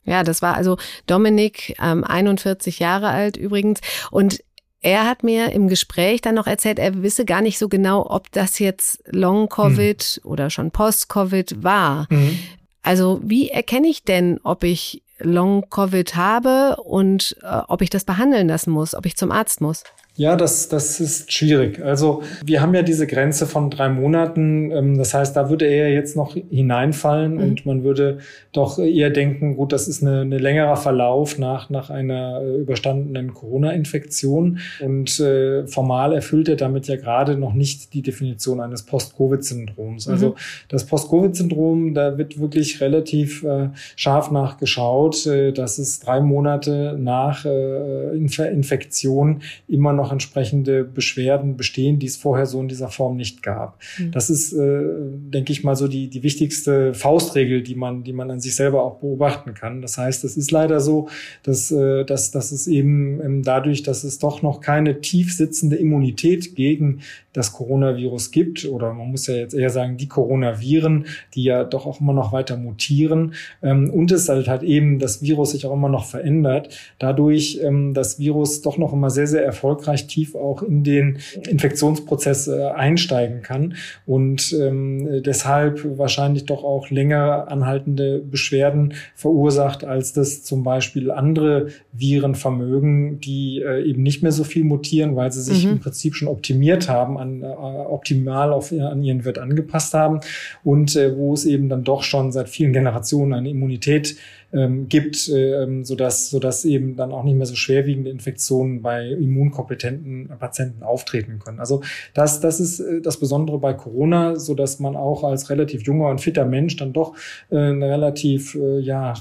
Ja, 0.07 0.23
das 0.23 0.41
war 0.41 0.55
also 0.55 0.77
Dominik, 1.05 1.75
ähm, 1.79 2.03
41 2.03 2.79
Jahre 2.79 3.09
alt 3.09 3.37
übrigens. 3.37 3.81
Und 4.09 4.41
er 4.79 5.05
hat 5.05 5.23
mir 5.23 5.51
im 5.51 5.67
Gespräch 5.67 6.21
dann 6.21 6.35
noch 6.35 6.47
erzählt, 6.47 6.79
er 6.79 7.03
wisse 7.03 7.25
gar 7.25 7.41
nicht 7.41 7.59
so 7.59 7.67
genau, 7.67 8.09
ob 8.09 8.31
das 8.31 8.57
jetzt 8.57 9.03
Long-Covid 9.07 10.21
mhm. 10.23 10.31
oder 10.31 10.49
schon 10.49 10.71
Post-Covid 10.71 11.63
war. 11.63 12.07
Mhm. 12.09 12.39
Also 12.83 13.19
wie 13.21 13.49
erkenne 13.49 13.87
ich 13.89 14.03
denn, 14.03 14.39
ob 14.43 14.63
ich 14.63 15.03
Long-Covid 15.19 16.15
habe 16.15 16.77
und 16.83 17.35
äh, 17.41 17.61
ob 17.67 17.81
ich 17.81 17.89
das 17.89 18.05
behandeln 18.05 18.47
lassen 18.47 18.71
muss, 18.71 18.95
ob 18.95 19.05
ich 19.05 19.17
zum 19.17 19.31
Arzt 19.31 19.61
muss? 19.61 19.83
Ja, 20.17 20.35
das, 20.35 20.67
das 20.67 20.99
ist 20.99 21.31
schwierig. 21.31 21.79
Also 21.79 22.23
wir 22.43 22.59
haben 22.59 22.73
ja 22.73 22.81
diese 22.81 23.05
Grenze 23.05 23.45
von 23.45 23.69
drei 23.69 23.87
Monaten. 23.87 24.71
Ähm, 24.71 24.97
das 24.97 25.13
heißt, 25.13 25.35
da 25.35 25.51
würde 25.51 25.65
er 25.65 25.93
jetzt 25.93 26.15
noch 26.15 26.33
hineinfallen 26.33 27.35
mhm. 27.35 27.43
und 27.43 27.65
man 27.67 27.83
würde 27.83 28.17
doch 28.51 28.79
eher 28.79 29.11
denken, 29.11 29.55
gut, 29.55 29.71
das 29.71 29.87
ist 29.87 30.01
eine, 30.01 30.21
eine 30.21 30.39
längerer 30.39 30.75
Verlauf 30.75 31.37
nach, 31.37 31.69
nach 31.69 31.91
einer 31.91 32.41
äh, 32.41 32.61
überstandenen 32.61 33.35
Corona-Infektion. 33.35 34.57
Und 34.81 35.19
äh, 35.19 35.67
formal 35.67 36.13
erfüllt 36.13 36.49
er 36.49 36.55
damit 36.55 36.87
ja 36.87 36.95
gerade 36.95 37.37
noch 37.37 37.53
nicht 37.53 37.93
die 37.93 38.01
Definition 38.01 38.59
eines 38.59 38.83
Post-Covid-Syndroms. 38.83 40.07
Mhm. 40.07 40.13
Also 40.13 40.35
das 40.69 40.85
Post-Covid-Syndrom, 40.85 41.93
da 41.93 42.17
wird 42.17 42.39
wirklich 42.39 42.81
relativ 42.81 43.43
äh, 43.43 43.69
scharf 43.95 44.31
nachgeschaut, 44.31 45.27
äh, 45.27 45.51
dass 45.51 45.77
es 45.77 45.99
drei 45.99 46.21
Monate 46.21 46.97
nach 46.99 47.45
äh, 47.45 48.17
Inf 48.17 48.39
Infektion 48.39 49.41
immer 49.67 49.93
noch 49.93 50.06
noch 50.07 50.13
entsprechende 50.13 50.83
Beschwerden 50.83 51.57
bestehen, 51.57 51.99
die 51.99 52.07
es 52.07 52.15
vorher 52.15 52.45
so 52.45 52.61
in 52.61 52.67
dieser 52.67 52.89
Form 52.89 53.17
nicht 53.17 53.43
gab. 53.43 53.79
Mhm. 53.97 54.11
Das 54.11 54.29
ist, 54.29 54.53
äh, 54.53 54.83
denke 54.93 55.51
ich 55.51 55.63
mal, 55.63 55.75
so 55.75 55.87
die, 55.87 56.09
die 56.09 56.23
wichtigste 56.23 56.93
Faustregel, 56.93 57.61
die 57.61 57.75
man, 57.75 58.03
die 58.03 58.13
man 58.13 58.31
an 58.31 58.39
sich 58.39 58.55
selber 58.55 58.83
auch 58.83 58.99
beobachten 58.99 59.53
kann. 59.53 59.81
Das 59.81 59.97
heißt, 59.97 60.23
es 60.23 60.37
ist 60.37 60.51
leider 60.51 60.79
so, 60.79 61.09
dass, 61.43 61.71
äh, 61.71 62.05
dass, 62.05 62.31
dass 62.31 62.51
es 62.51 62.67
eben 62.67 63.21
ähm, 63.21 63.43
dadurch, 63.43 63.83
dass 63.83 64.03
es 64.03 64.19
doch 64.19 64.41
noch 64.41 64.61
keine 64.61 65.01
tief 65.01 65.35
sitzende 65.35 65.75
Immunität 65.75 66.55
gegen 66.55 67.01
das 67.33 67.53
Coronavirus 67.53 68.31
gibt, 68.31 68.65
oder 68.65 68.93
man 68.93 69.11
muss 69.11 69.27
ja 69.27 69.35
jetzt 69.35 69.53
eher 69.53 69.69
sagen, 69.69 69.97
die 69.97 70.07
Coronaviren, 70.07 71.05
die 71.35 71.43
ja 71.43 71.63
doch 71.63 71.85
auch 71.85 72.01
immer 72.01 72.13
noch 72.13 72.31
weiter 72.31 72.57
mutieren, 72.57 73.33
ähm, 73.61 73.91
und 73.91 74.11
es 74.11 74.27
halt 74.27 74.47
halt 74.47 74.63
eben 74.63 74.97
das 74.97 75.21
Virus 75.21 75.51
sich 75.51 75.65
auch 75.65 75.73
immer 75.73 75.89
noch 75.89 76.05
verändert, 76.05 76.75
dadurch 76.97 77.59
ähm, 77.61 77.93
das 77.93 78.19
Virus 78.19 78.61
doch 78.61 78.77
noch 78.77 78.93
immer 78.93 79.09
sehr, 79.09 79.27
sehr 79.27 79.45
erfolgreich 79.45 79.96
ungleich 79.97 80.07
tief 80.07 80.35
auch 80.35 80.61
in 80.61 80.83
den 80.83 81.17
Infektionsprozess 81.47 82.47
äh, 82.47 82.67
einsteigen 82.67 83.41
kann 83.41 83.75
und 84.05 84.53
ähm, 84.53 85.23
deshalb 85.23 85.97
wahrscheinlich 85.97 86.45
doch 86.45 86.63
auch 86.63 86.89
länger 86.89 87.47
anhaltende 87.49 88.19
Beschwerden 88.19 88.93
verursacht, 89.15 89.83
als 89.83 90.13
das 90.13 90.43
zum 90.43 90.63
Beispiel 90.63 91.11
andere 91.11 91.67
Viren 91.91 92.35
vermögen, 92.35 93.19
die 93.19 93.61
äh, 93.61 93.83
eben 93.83 94.03
nicht 94.03 94.23
mehr 94.23 94.31
so 94.31 94.43
viel 94.43 94.63
mutieren, 94.63 95.15
weil 95.15 95.31
sie 95.31 95.41
sich 95.41 95.65
mhm. 95.65 95.73
im 95.73 95.79
Prinzip 95.79 96.15
schon 96.15 96.27
optimiert 96.27 96.89
haben, 96.89 97.17
an, 97.17 97.41
äh, 97.41 97.45
optimal 97.45 98.53
auf, 98.53 98.71
an 98.71 99.03
ihren 99.03 99.25
Wirt 99.25 99.39
angepasst 99.39 99.93
haben 99.93 100.19
und 100.63 100.95
äh, 100.95 101.15
wo 101.17 101.33
es 101.33 101.45
eben 101.45 101.69
dann 101.69 101.83
doch 101.83 102.03
schon 102.03 102.31
seit 102.31 102.49
vielen 102.49 102.73
Generationen 102.73 103.33
eine 103.33 103.49
Immunität 103.49 104.17
ähm, 104.53 104.87
gibt, 104.87 105.29
ähm, 105.29 105.83
sodass, 105.83 106.29
sodass 106.29 106.63
eben 106.63 106.95
dann 106.95 107.11
auch 107.11 107.23
nicht 107.23 107.35
mehr 107.35 107.45
so 107.45 107.55
schwerwiegende 107.55 108.09
Infektionen 108.09 108.81
bei 108.81 109.07
immunkompetenten 109.07 110.29
Patienten 110.39 110.83
auftreten 110.83 111.39
können. 111.39 111.59
Also 111.59 111.81
das, 112.13 112.39
das 112.39 112.59
ist 112.59 112.79
äh, 112.79 113.01
das 113.01 113.19
Besondere 113.19 113.59
bei 113.59 113.73
Corona, 113.73 114.37
so 114.37 114.55
dass 114.55 114.79
man 114.79 114.95
auch 114.95 115.23
als 115.23 115.49
relativ 115.49 115.83
junger 115.83 116.09
und 116.09 116.21
fitter 116.21 116.45
Mensch 116.45 116.77
dann 116.77 116.93
doch 116.93 117.15
äh, 117.49 117.57
eine 117.57 117.89
relativ 117.89 118.55
äh, 118.55 118.79
ja, 118.79 119.13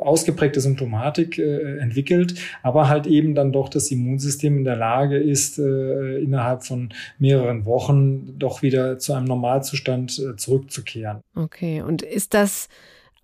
ausgeprägte 0.00 0.60
Symptomatik 0.60 1.38
entwickelt, 1.38 2.34
aber 2.62 2.88
halt 2.88 3.06
eben 3.06 3.34
dann 3.34 3.52
doch 3.52 3.68
das 3.68 3.90
Immunsystem 3.90 4.58
in 4.58 4.64
der 4.64 4.76
Lage 4.76 5.16
ist, 5.16 5.58
innerhalb 5.58 6.64
von 6.64 6.90
mehreren 7.18 7.64
Wochen 7.64 8.38
doch 8.38 8.62
wieder 8.62 8.98
zu 8.98 9.14
einem 9.14 9.26
Normalzustand 9.26 10.20
zurückzukehren. 10.36 11.20
Okay, 11.34 11.82
und 11.82 12.02
ist 12.02 12.34
das 12.34 12.68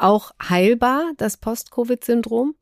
auch 0.00 0.32
heilbar, 0.42 1.12
das 1.16 1.36
Post-Covid-Syndrom? 1.36 2.54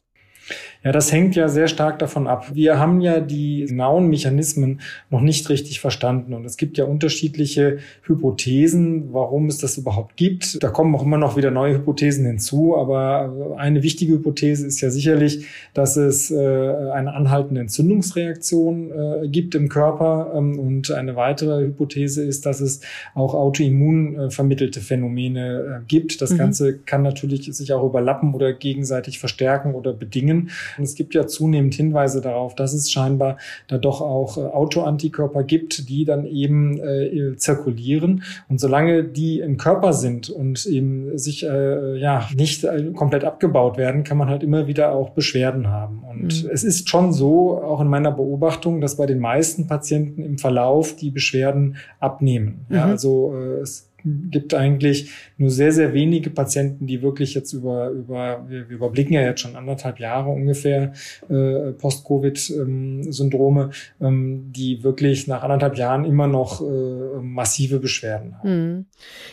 Ja, 0.85 0.93
das 0.93 1.13
hängt 1.13 1.35
ja 1.35 1.49
sehr 1.49 1.67
stark 1.67 1.99
davon 1.99 2.29
ab. 2.29 2.55
Wir 2.55 2.79
haben 2.79 3.01
ja 3.01 3.19
die 3.19 3.67
genauen 3.67 4.09
Mechanismen 4.09 4.81
noch 5.11 5.21
nicht 5.21 5.49
richtig 5.49 5.81
verstanden 5.81 6.35
und 6.35 6.45
es 6.45 6.57
gibt 6.57 6.79
ja 6.79 6.85
unterschiedliche 6.85 7.79
Hypothesen, 8.05 9.13
warum 9.13 9.47
es 9.47 9.59
das 9.59 9.77
überhaupt 9.77 10.17
gibt. 10.17 10.63
Da 10.63 10.71
kommen 10.71 10.95
auch 10.95 11.03
immer 11.03 11.19
noch 11.19 11.37
wieder 11.37 11.51
neue 11.51 11.75
Hypothesen 11.75 12.25
hinzu, 12.25 12.77
aber 12.77 13.57
eine 13.59 13.83
wichtige 13.83 14.15
Hypothese 14.15 14.67
ist 14.67 14.81
ja 14.81 14.91
sicherlich, 14.91 15.47
dass 15.75 15.97
es 15.97 16.31
äh, 16.31 16.37
eine 16.39 17.13
anhaltende 17.13 17.61
Entzündungsreaktion 17.61 18.91
äh, 18.91 19.29
gibt 19.29 19.57
im 19.57 19.69
Körper 19.69 20.33
ähm, 20.37 20.61
und 20.61 20.93
eine 20.93 21.17
weitere 21.17 21.67
Hypothese 21.67 22.25
ist, 22.25 22.47
dass 22.47 22.61
es 22.61 22.83
auch 23.15 23.35
autoimmun 23.35 24.17
äh, 24.17 24.31
vermittelte 24.31 24.81
Phänomene 24.81 25.83
gibt. 25.89 26.23
Das 26.23 26.31
mhm. 26.31 26.39
Ganze 26.39 26.79
kann 26.79 27.03
natürlich 27.03 27.53
sich 27.53 27.73
auch 27.73 27.85
überlappen 27.85 28.33
oder 28.33 28.53
gegenseitig 28.53 29.19
verstärken 29.19 29.75
oder 29.75 29.93
bedingen. 29.93 30.38
Und 30.77 30.85
es 30.85 30.95
gibt 30.95 31.15
ja 31.15 31.27
zunehmend 31.27 31.75
Hinweise 31.75 32.21
darauf, 32.21 32.55
dass 32.55 32.73
es 32.73 32.91
scheinbar 32.91 33.39
da 33.67 33.79
doch 33.79 34.01
auch 34.01 34.39
äh, 34.39 34.41
Autoantikörper 34.43 35.43
gibt, 35.43 35.89
die 35.89 36.05
dann 36.05 36.27
eben 36.27 36.79
äh, 36.79 37.37
zirkulieren. 37.37 38.23
Und 38.49 38.61
solange 38.61 39.05
die 39.05 39.41
im 39.41 39.57
Körper 39.57 39.93
sind 39.93 40.31
und 40.31 40.65
eben 40.67 41.19
sich 41.19 41.45
äh, 41.45 41.99
ja 41.99 42.29
nicht 42.35 42.65
äh, 42.65 42.93
komplett 42.95 43.25
abgebaut 43.25 43.77
werden, 43.77 44.05
kann 44.05 44.19
man 44.19 44.29
halt 44.29 44.43
immer 44.43 44.67
wieder 44.67 44.93
auch 44.93 45.11
Beschwerden 45.11 45.69
haben. 45.69 46.03
Und 46.09 46.45
mhm. 46.45 46.51
es 46.53 46.65
ist 46.65 46.89
schon 46.89 47.13
so, 47.13 47.63
auch 47.63 47.81
in 47.81 47.89
meiner 47.89 48.13
Beobachtung, 48.13 48.81
dass 48.81 48.97
bei 48.97 49.07
den 49.07 49.19
meisten 49.19 49.67
Patienten 49.67 50.23
im 50.23 50.39
Verlauf 50.39 50.97
die 50.97 51.11
Beschwerden 51.11 51.77
abnehmen. 52.01 52.67
Mhm. 52.69 52.77
Ja, 52.77 52.85
also 52.85 53.35
äh, 53.35 53.61
es 53.61 53.88
gibt 54.05 54.55
eigentlich 54.55 55.11
nur 55.37 55.51
sehr, 55.51 55.73
sehr 55.73 55.93
wenige 55.93 56.31
Patienten, 56.31 56.87
die 56.87 57.03
wirklich 57.03 57.35
jetzt 57.35 57.53
über, 57.53 57.91
über 57.91 58.45
wir, 58.49 58.69
wir 58.69 58.77
überblicken 58.77 59.15
ja 59.15 59.23
jetzt 59.23 59.41
schon 59.41 59.57
anderthalb 59.57 59.99
Jahre 59.99 60.31
ungefähr 60.31 60.93
äh, 61.29 61.73
Post-Covid-Syndrome, 61.73 63.71
ähm, 64.01 64.53
die 64.53 64.83
wirklich 64.83 65.27
nach 65.27 65.43
anderthalb 65.43 65.77
Jahren 65.77 66.05
immer 66.05 66.27
noch 66.27 66.61
äh, 66.61 67.21
massive 67.21 67.81
Beschwerden 67.81 68.39
haben. 68.39 68.51
Mhm. 68.51 68.87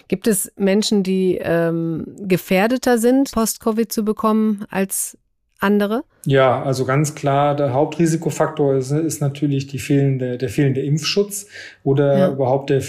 Gibt 0.08 0.28
es 0.28 0.52
Menschen, 0.58 1.04
die 1.04 1.40
ähm, 1.42 2.06
gefährdeter 2.20 2.98
sind, 2.98 3.32
Post-Covid 3.32 3.92
zu 3.92 4.04
bekommen 4.04 4.66
als 4.70 5.18
andere? 5.60 6.04
Ja, 6.28 6.64
also 6.64 6.86
ganz 6.86 7.14
klar, 7.14 7.56
der 7.56 7.74
Hauptrisikofaktor 7.74 8.74
ist, 8.76 8.90
ist 8.90 9.22
natürlich 9.22 9.68
die 9.68 9.78
fehlende, 9.78 10.40
der 10.40 10.50
fehlende 10.50 10.82
Impfschutz 10.82 11.46
oder 11.84 12.18
ja. 12.18 12.32
überhaupt 12.32 12.72
der, 12.72 12.82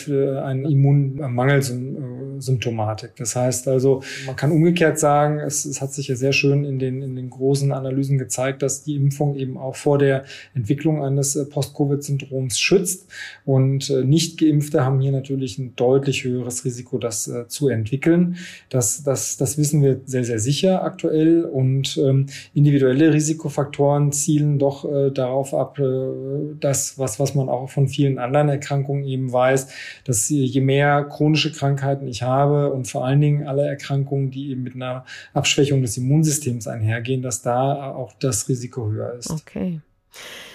ein 0.46 0.64
Immunmangelsymptomatik. 0.64 3.14
Das 3.16 3.37
heißt 3.37 3.68
also, 3.68 4.02
man 4.24 4.37
kann 4.37 4.52
umgekehrt 4.52 4.98
sagen, 4.98 5.38
es, 5.38 5.66
es 5.66 5.83
hat 5.83 5.92
sich 5.92 6.09
ja 6.09 6.16
sehr 6.16 6.33
schön 6.33 6.64
in 6.64 6.79
den, 6.79 7.02
in 7.02 7.14
den 7.14 7.29
großen 7.29 7.72
Analysen 7.72 8.16
gezeigt, 8.16 8.62
dass 8.62 8.85
die 8.85 8.96
Impfung 8.96 9.37
eben 9.37 9.59
auch 9.59 9.76
vor 9.76 9.98
der 9.98 10.24
Entwicklung 10.55 11.05
eines 11.05 11.37
äh, 11.37 11.44
Post-Covid-Syndroms 11.44 12.59
schützt. 12.59 13.07
Und 13.44 13.90
äh, 13.90 14.02
nicht 14.02 14.40
Geimpfte 14.40 14.83
haben 14.83 15.00
hier 15.00 15.12
natürlich 15.12 15.59
ein 15.59 15.76
deutlich 15.76 16.24
höheres 16.24 16.64
Risiko, 16.64 16.96
das 16.96 17.29
äh, 17.29 17.48
zu 17.48 17.68
entwickeln. 17.68 18.37
Das, 18.70 19.02
das, 19.02 19.37
das 19.37 19.59
wissen 19.59 19.83
wir 19.83 20.00
sehr, 20.07 20.24
sehr 20.24 20.38
sicher 20.38 20.83
aktuell. 20.83 21.44
Und 21.44 21.98
ähm, 21.98 22.29
individuelle 22.57 23.12
Risikofaktoren 23.12 24.12
zielen 24.12 24.59
doch 24.59 24.90
äh, 24.90 25.11
darauf 25.11 25.53
ab, 25.53 25.79
äh, 25.79 26.55
dass 26.59 26.99
was, 26.99 27.21
was 27.21 27.35
man 27.35 27.51
auch 27.51 27.69
von 27.69 27.87
vielen 27.87 28.19
anderen 28.19 28.49
Erkrankungen 28.49 29.05
eben 29.05 29.31
weiß, 29.31 29.69
dass 30.05 30.31
je 30.31 30.61
mehr 30.62 31.05
chronische 31.05 31.53
Krankheiten 31.53 32.09
ich 32.09 32.23
habe 32.23 32.73
und 32.73 32.88
vor 32.88 33.05
allen 33.05 33.21
Dingen 33.21 33.47
alle 33.47 33.66
Erkrankungen, 33.66 34.31
die 34.31 34.51
eben 34.51 34.62
mit 34.62 34.75
einer 34.75 35.05
Abschwächung 35.35 35.83
des 35.83 35.99
Immunsystems 35.99 36.66
einhergehen, 36.66 37.21
dass 37.21 37.42
da 37.42 37.92
auch 37.92 38.14
das 38.21 38.49
Risiko 38.49 38.90
höher 38.90 39.12
ist. 39.12 39.31
Okay. 39.31 39.81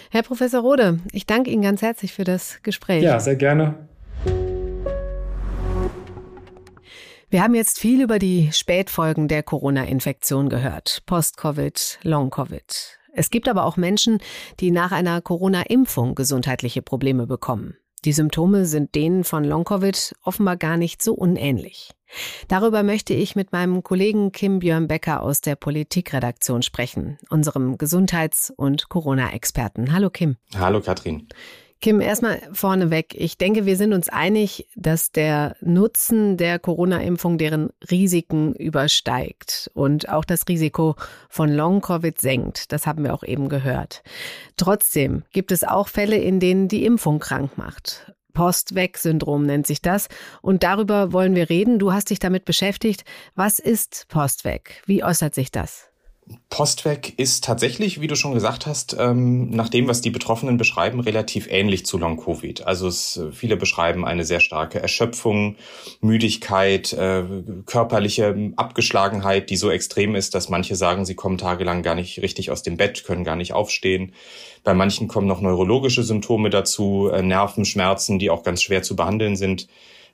Herr 0.09 0.23
Professor 0.23 0.61
Rode, 0.61 0.99
ich 1.11 1.27
danke 1.27 1.51
Ihnen 1.51 1.61
ganz 1.61 1.83
herzlich 1.83 2.13
für 2.13 2.23
das 2.23 2.63
Gespräch. 2.63 3.03
Ja, 3.03 3.19
sehr 3.19 3.35
gerne. 3.35 3.75
Wir 7.31 7.43
haben 7.43 7.55
jetzt 7.55 7.79
viel 7.79 8.01
über 8.01 8.19
die 8.19 8.49
Spätfolgen 8.51 9.29
der 9.29 9.41
Corona-Infektion 9.41 10.49
gehört. 10.49 11.01
Post-Covid, 11.05 11.99
Long-Covid. 12.03 12.99
Es 13.13 13.29
gibt 13.29 13.47
aber 13.47 13.63
auch 13.63 13.77
Menschen, 13.77 14.19
die 14.59 14.69
nach 14.69 14.91
einer 14.91 15.21
Corona-Impfung 15.21 16.13
gesundheitliche 16.13 16.81
Probleme 16.81 17.27
bekommen. 17.27 17.77
Die 18.03 18.11
Symptome 18.11 18.65
sind 18.65 18.95
denen 18.95 19.23
von 19.23 19.45
Long-Covid 19.45 20.13
offenbar 20.23 20.57
gar 20.57 20.75
nicht 20.75 21.01
so 21.01 21.13
unähnlich. 21.13 21.91
Darüber 22.49 22.83
möchte 22.83 23.13
ich 23.13 23.37
mit 23.37 23.53
meinem 23.53 23.81
Kollegen 23.81 24.33
Kim 24.33 24.59
Björn 24.59 24.89
Becker 24.89 25.23
aus 25.23 25.39
der 25.39 25.55
Politikredaktion 25.55 26.63
sprechen, 26.63 27.17
unserem 27.29 27.77
Gesundheits- 27.77 28.51
und 28.53 28.89
Corona-Experten. 28.89 29.93
Hallo 29.93 30.09
Kim. 30.09 30.35
Hallo 30.53 30.81
Katrin. 30.81 31.29
Kim, 31.81 31.99
erstmal 31.99 32.39
vorneweg. 32.53 33.15
Ich 33.17 33.39
denke, 33.39 33.65
wir 33.65 33.75
sind 33.75 33.93
uns 33.93 34.07
einig, 34.07 34.67
dass 34.75 35.11
der 35.11 35.55
Nutzen 35.61 36.37
der 36.37 36.59
Corona-Impfung 36.59 37.39
deren 37.39 37.71
Risiken 37.89 38.53
übersteigt 38.53 39.71
und 39.73 40.07
auch 40.07 40.23
das 40.23 40.47
Risiko 40.47 40.95
von 41.27 41.49
Long-Covid 41.49 42.21
senkt. 42.21 42.71
Das 42.71 42.85
haben 42.85 43.03
wir 43.03 43.15
auch 43.15 43.23
eben 43.23 43.49
gehört. 43.49 44.03
Trotzdem 44.57 45.23
gibt 45.31 45.51
es 45.51 45.63
auch 45.63 45.87
Fälle, 45.87 46.17
in 46.17 46.39
denen 46.39 46.67
die 46.67 46.85
Impfung 46.85 47.17
krank 47.17 47.57
macht. 47.57 48.13
Post-Weg-Syndrom 48.33 49.47
nennt 49.47 49.65
sich 49.65 49.81
das. 49.81 50.07
Und 50.41 50.61
darüber 50.61 51.11
wollen 51.13 51.35
wir 51.35 51.49
reden. 51.49 51.79
Du 51.79 51.91
hast 51.91 52.11
dich 52.11 52.19
damit 52.19 52.45
beschäftigt. 52.45 53.03
Was 53.33 53.57
ist 53.59 54.05
Post-Weg? 54.07 54.83
Wie 54.85 55.03
äußert 55.03 55.33
sich 55.33 55.51
das? 55.51 55.90
Postweg 56.49 57.13
ist 57.17 57.43
tatsächlich, 57.43 58.01
wie 58.01 58.07
du 58.07 58.15
schon 58.15 58.33
gesagt 58.33 58.65
hast, 58.65 58.95
ähm, 58.99 59.49
nach 59.49 59.69
dem, 59.69 59.87
was 59.87 60.01
die 60.01 60.09
Betroffenen 60.09 60.57
beschreiben, 60.57 60.99
relativ 60.99 61.47
ähnlich 61.49 61.85
zu 61.85 61.97
Long-Covid. 61.97 62.65
Also 62.67 62.87
es, 62.87 63.21
viele 63.31 63.57
beschreiben 63.57 64.05
eine 64.05 64.25
sehr 64.25 64.39
starke 64.39 64.81
Erschöpfung, 64.81 65.55
Müdigkeit, 66.01 66.93
äh, 66.93 67.23
körperliche 67.65 68.53
Abgeschlagenheit, 68.55 69.49
die 69.49 69.57
so 69.57 69.69
extrem 69.69 70.15
ist, 70.15 70.35
dass 70.35 70.49
manche 70.49 70.75
sagen, 70.75 71.05
sie 71.05 71.15
kommen 71.15 71.37
tagelang 71.37 71.83
gar 71.83 71.95
nicht 71.95 72.21
richtig 72.21 72.51
aus 72.51 72.63
dem 72.63 72.77
Bett, 72.77 73.03
können 73.03 73.23
gar 73.23 73.35
nicht 73.35 73.53
aufstehen. 73.53 74.13
Bei 74.63 74.73
manchen 74.73 75.07
kommen 75.07 75.27
noch 75.27 75.41
neurologische 75.41 76.03
Symptome 76.03 76.49
dazu, 76.49 77.09
äh, 77.11 77.21
Nervenschmerzen, 77.21 78.19
die 78.19 78.29
auch 78.29 78.43
ganz 78.43 78.61
schwer 78.61 78.83
zu 78.83 78.95
behandeln 78.95 79.35
sind 79.35 79.67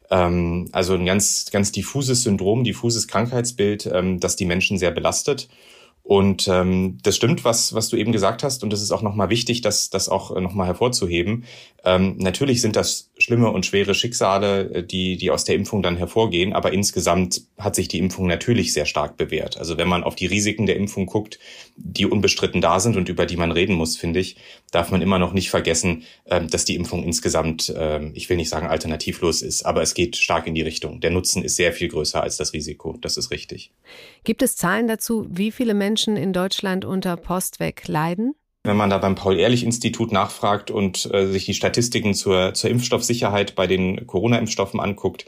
ähm, 0.10 0.70
also 0.72 0.94
ein 0.94 1.06
ganz, 1.06 1.50
ganz 1.52 1.72
diffuses 1.72 2.24
Syndrom, 2.24 2.64
diffuses 2.64 3.08
Krankheitsbild, 3.08 3.90
ähm, 3.92 4.20
das 4.20 4.36
die 4.36 4.46
Menschen 4.46 4.78
sehr 4.78 4.92
belastet. 4.92 5.50
Und 6.08 6.48
ähm, 6.48 7.00
das 7.04 7.18
stimmt, 7.18 7.44
was, 7.44 7.74
was 7.74 7.90
du 7.90 7.98
eben 7.98 8.14
gesagt 8.14 8.42
hast, 8.42 8.64
und 8.64 8.72
das 8.72 8.82
ist 8.82 8.92
auch 8.94 9.02
nochmal 9.02 9.30
wichtig, 9.30 9.60
das, 9.60 9.90
das 9.90 10.08
auch 10.08 10.34
äh, 10.34 10.40
nochmal 10.40 10.68
hervorzuheben. 10.68 11.44
Ähm, 11.84 12.16
natürlich 12.18 12.62
sind 12.62 12.78
das 12.78 13.07
schlimme 13.20 13.52
und 13.52 13.66
schwere 13.66 13.94
Schicksale, 13.94 14.70
äh, 14.74 14.84
die, 14.84 15.18
die 15.18 15.32
aus 15.32 15.44
der 15.44 15.56
Impfung 15.56 15.82
dann 15.82 15.98
hervorgehen, 15.98 16.54
aber 16.54 16.74
insgesamt 16.74 17.42
hat 17.58 17.76
sich 17.76 17.88
die 17.88 18.00
Impfung 18.00 18.28
natürlich 18.28 18.74
sehr 18.74 18.86
stark 18.86 19.18
bewährt. 19.18 19.58
Also 19.58 19.78
wenn 19.78 19.88
man 19.88 20.04
auf 20.04 20.16
die 20.16 20.26
Risiken 20.26 20.66
der 20.66 20.76
Impfung 20.76 21.06
guckt, 21.06 21.40
die 21.76 22.06
unbestritten 22.06 22.62
da 22.62 22.80
sind 22.80 22.98
und 22.98 23.10
über 23.10 23.26
die 23.26 23.38
man 23.38 23.52
reden 23.52 23.76
muss, 23.76 23.98
finde 23.98 24.20
ich, 24.20 24.38
darf 24.72 24.92
man 24.92 25.02
immer 25.02 25.20
noch 25.20 25.34
nicht 25.34 25.50
vergessen, 25.50 26.04
ähm, 26.26 26.50
dass 26.50 26.66
die 26.66 26.76
Impfung 26.76 27.04
insgesamt, 27.04 27.74
ähm, 27.78 28.12
ich 28.14 28.30
will 28.30 28.38
nicht 28.38 28.50
sagen 28.50 28.68
alternativlos 28.68 29.42
ist, 29.42 29.66
aber 29.66 29.82
es 29.82 29.94
geht 29.94 30.18
stark 30.18 30.48
in 30.48 30.56
die 30.56 30.62
Richtung. 30.62 31.00
Der 31.00 31.12
Nutzen 31.12 31.44
ist 31.44 31.56
sehr 31.56 31.74
viel 31.74 31.88
größer 31.88 32.22
als 32.22 32.38
das 32.38 32.54
Risiko. 32.54 32.98
Das 33.02 33.18
ist 33.18 33.32
richtig. 33.32 33.72
Gibt 34.24 34.42
es 34.42 34.56
Zahlen 34.56 34.88
dazu, 34.88 35.28
wie 35.30 35.52
viele 35.52 35.74
Menschen 35.74 36.18
in 36.18 36.34
Deutschland 36.34 36.86
unter 36.86 37.16
Postweg 37.18 37.88
leiden? 37.88 38.36
Wenn 38.68 38.78
man 38.78 38.90
da 38.90 38.98
beim 38.98 39.16
Paul-Ehrlich-Institut 39.16 40.12
nachfragt 40.12 40.72
und 40.72 41.10
äh, 41.14 41.28
sich 41.28 41.46
die 41.46 41.54
Statistiken 41.54 42.14
zur, 42.14 42.54
zur 42.54 42.70
Impfstoffsicherheit 42.70 43.56
bei 43.56 43.66
den 43.66 44.06
Corona-Impfstoffen 44.06 44.80
anguckt, 44.80 45.26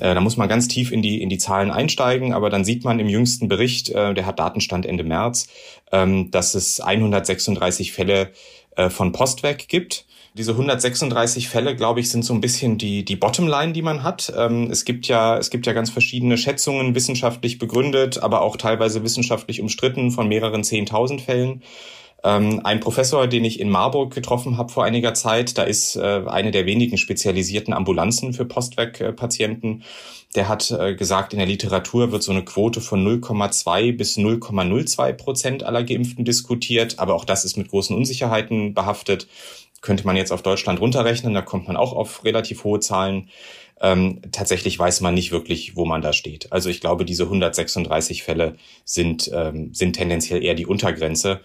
äh, 0.00 0.12
da 0.14 0.20
muss 0.20 0.36
man 0.36 0.48
ganz 0.48 0.66
tief 0.66 0.90
in 0.90 1.00
die, 1.00 1.22
in 1.22 1.28
die 1.28 1.38
Zahlen 1.38 1.70
einsteigen. 1.70 2.32
Aber 2.32 2.50
dann 2.50 2.64
sieht 2.64 2.84
man 2.84 2.98
im 2.98 3.08
jüngsten 3.08 3.48
Bericht, 3.48 3.90
äh, 3.90 4.12
der 4.12 4.26
hat 4.26 4.40
Datenstand 4.40 4.86
Ende 4.86 5.04
März, 5.04 5.46
ähm, 5.92 6.30
dass 6.32 6.54
es 6.54 6.80
136 6.80 7.92
Fälle 7.92 8.32
äh, 8.76 8.90
von 8.90 9.12
Postweg 9.12 9.68
gibt. 9.68 10.06
Diese 10.34 10.52
136 10.52 11.48
Fälle, 11.48 11.74
glaube 11.74 12.00
ich, 12.00 12.08
sind 12.08 12.24
so 12.24 12.32
ein 12.32 12.40
bisschen 12.40 12.78
die, 12.78 13.04
die 13.04 13.16
Bottomline, 13.16 13.72
die 13.72 13.82
man 13.82 14.02
hat. 14.02 14.32
Ähm, 14.36 14.68
es 14.70 14.84
gibt 14.84 15.06
ja, 15.06 15.36
es 15.38 15.50
gibt 15.50 15.66
ja 15.66 15.72
ganz 15.72 15.90
verschiedene 15.90 16.38
Schätzungen, 16.38 16.94
wissenschaftlich 16.94 17.58
begründet, 17.58 18.22
aber 18.22 18.42
auch 18.42 18.56
teilweise 18.56 19.02
wissenschaftlich 19.02 19.60
umstritten 19.60 20.12
von 20.12 20.28
mehreren 20.28 20.62
10.000 20.62 21.20
Fällen. 21.20 21.62
Ähm, 22.22 22.60
ein 22.64 22.80
Professor, 22.80 23.26
den 23.26 23.44
ich 23.44 23.60
in 23.60 23.70
Marburg 23.70 24.14
getroffen 24.14 24.58
habe 24.58 24.72
vor 24.72 24.84
einiger 24.84 25.14
Zeit, 25.14 25.56
da 25.56 25.62
ist 25.62 25.96
äh, 25.96 26.22
eine 26.26 26.50
der 26.50 26.66
wenigen 26.66 26.98
spezialisierten 26.98 27.72
Ambulanzen 27.72 28.32
für 28.32 28.44
Postweg-Patienten. 28.44 29.82
Der 30.34 30.48
hat 30.48 30.70
äh, 30.70 30.94
gesagt, 30.94 31.32
in 31.32 31.38
der 31.38 31.48
Literatur 31.48 32.12
wird 32.12 32.22
so 32.22 32.30
eine 32.30 32.44
Quote 32.44 32.80
von 32.80 33.04
0,2 33.04 33.96
bis 33.96 34.16
0,02 34.16 35.12
Prozent 35.14 35.62
aller 35.64 35.82
Geimpften 35.82 36.24
diskutiert. 36.24 36.98
Aber 36.98 37.14
auch 37.14 37.24
das 37.24 37.44
ist 37.44 37.56
mit 37.56 37.68
großen 37.68 37.96
Unsicherheiten 37.96 38.74
behaftet. 38.74 39.26
Könnte 39.80 40.06
man 40.06 40.16
jetzt 40.16 40.30
auf 40.30 40.42
Deutschland 40.42 40.78
runterrechnen, 40.80 41.32
da 41.32 41.40
kommt 41.40 41.66
man 41.66 41.76
auch 41.76 41.94
auf 41.94 42.22
relativ 42.24 42.64
hohe 42.64 42.80
Zahlen. 42.80 43.30
Ähm, 43.80 44.20
tatsächlich 44.30 44.78
weiß 44.78 45.00
man 45.00 45.14
nicht 45.14 45.32
wirklich, 45.32 45.74
wo 45.74 45.86
man 45.86 46.02
da 46.02 46.12
steht. 46.12 46.52
Also 46.52 46.68
ich 46.68 46.82
glaube, 46.82 47.06
diese 47.06 47.24
136 47.24 48.22
Fälle 48.22 48.56
sind, 48.84 49.30
ähm, 49.32 49.72
sind 49.72 49.94
tendenziell 49.94 50.44
eher 50.44 50.54
die 50.54 50.66
Untergrenze. 50.66 51.40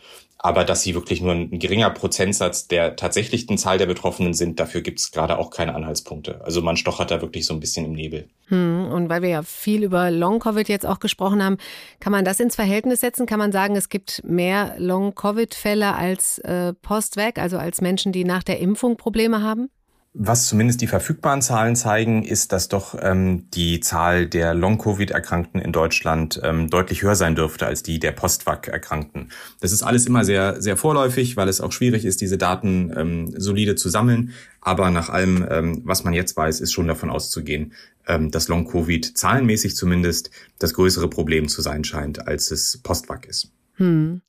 Aber 0.46 0.64
dass 0.64 0.84
sie 0.84 0.94
wirklich 0.94 1.22
nur 1.24 1.34
ein 1.34 1.58
geringer 1.58 1.90
Prozentsatz 1.90 2.68
der 2.68 2.96
tatsächlichen 2.96 3.58
Zahl 3.58 3.80
der 3.80 3.88
Betroffenen 3.88 4.36
sind, 4.36 4.60
dafür 4.60 4.82
gibt 4.82 5.00
es 5.00 5.12
gerade 5.12 5.40
auch 5.40 5.50
keine 5.50 5.74
Anhaltspunkte. 5.74 6.46
Also 6.46 6.62
man 6.62 6.78
stochert 6.78 7.10
da 7.10 7.20
wirklich 7.20 7.48
so 7.48 7.56
ein 7.56 7.60
bisschen 7.60 7.84
im 7.84 7.94
Nebel. 7.94 8.28
Hm, 8.50 8.92
und 8.92 9.10
weil 9.10 9.24
wir 9.24 9.30
ja 9.30 9.42
viel 9.42 9.84
über 9.84 10.12
Long-Covid 10.12 10.70
jetzt 10.70 10.86
auch 10.86 11.00
gesprochen 11.00 11.44
haben, 11.44 11.58
kann 12.00 12.12
man 12.12 12.26
das 12.26 12.40
ins 12.40 12.56
Verhältnis 12.56 13.00
setzen? 13.00 13.26
Kann 13.26 13.40
man 13.40 13.52
sagen, 13.52 13.76
es 13.76 13.90
gibt 13.90 14.22
mehr 14.24 14.76
Long-Covid-Fälle 14.78 15.96
als 15.96 16.38
äh, 16.38 16.74
Post-Weg, 16.74 17.40
also 17.40 17.58
als 17.58 17.82
Menschen, 17.82 18.12
die 18.12 18.24
nach 18.24 18.44
der 18.44 18.60
Impfung 18.60 18.98
Probleme 18.98 19.42
haben? 19.42 19.72
Was 20.18 20.48
zumindest 20.48 20.80
die 20.80 20.88
verfügbaren 20.88 21.42
Zahlen 21.42 21.76
zeigen, 21.76 22.24
ist, 22.24 22.54
dass 22.54 22.70
doch 22.70 22.96
ähm, 23.02 23.50
die 23.52 23.82
Zahl 23.82 24.28
der 24.28 24.54
Long-Covid-Erkrankten 24.54 25.60
in 25.60 25.74
Deutschland 25.74 26.40
ähm, 26.42 26.70
deutlich 26.70 27.02
höher 27.02 27.16
sein 27.16 27.36
dürfte 27.36 27.66
als 27.68 27.84
die 27.84 28.00
der 28.00 28.14
Post-Vac-Erkrankten. 28.14 29.34
Das 29.60 29.74
ist 29.74 29.84
alles 29.84 30.06
immer 30.06 30.24
sehr, 30.24 30.62
sehr 30.62 30.78
vorläufig, 30.78 31.36
weil 31.36 31.50
es 31.50 31.60
auch 31.60 31.74
schwierig 31.74 32.06
ist, 32.06 32.22
diese 32.22 32.38
Daten 32.38 32.94
ähm, 32.96 33.34
solide 33.36 33.76
zu 33.76 33.90
sammeln. 33.90 34.32
Aber 34.62 34.90
nach 34.90 35.10
allem, 35.10 35.46
ähm, 35.50 35.82
was 35.84 36.06
man 36.06 36.14
jetzt 36.14 36.38
weiß, 36.38 36.62
ist 36.62 36.72
schon 36.72 36.88
davon 36.88 37.10
auszugehen, 37.10 37.74
ähm, 38.08 38.32
dass 38.32 38.48
Long-Covid 38.48 39.18
zahlenmäßig 39.18 39.76
zumindest 39.76 40.32
das 40.60 40.74
größere 40.74 41.10
Problem 41.10 41.50
zu 41.50 41.62
sein 41.62 41.84
scheint, 41.84 42.26
als 42.26 42.52
es 42.52 42.80
Post-Vac 42.82 43.26
ist. 43.26 43.52
Hm. 43.78 44.22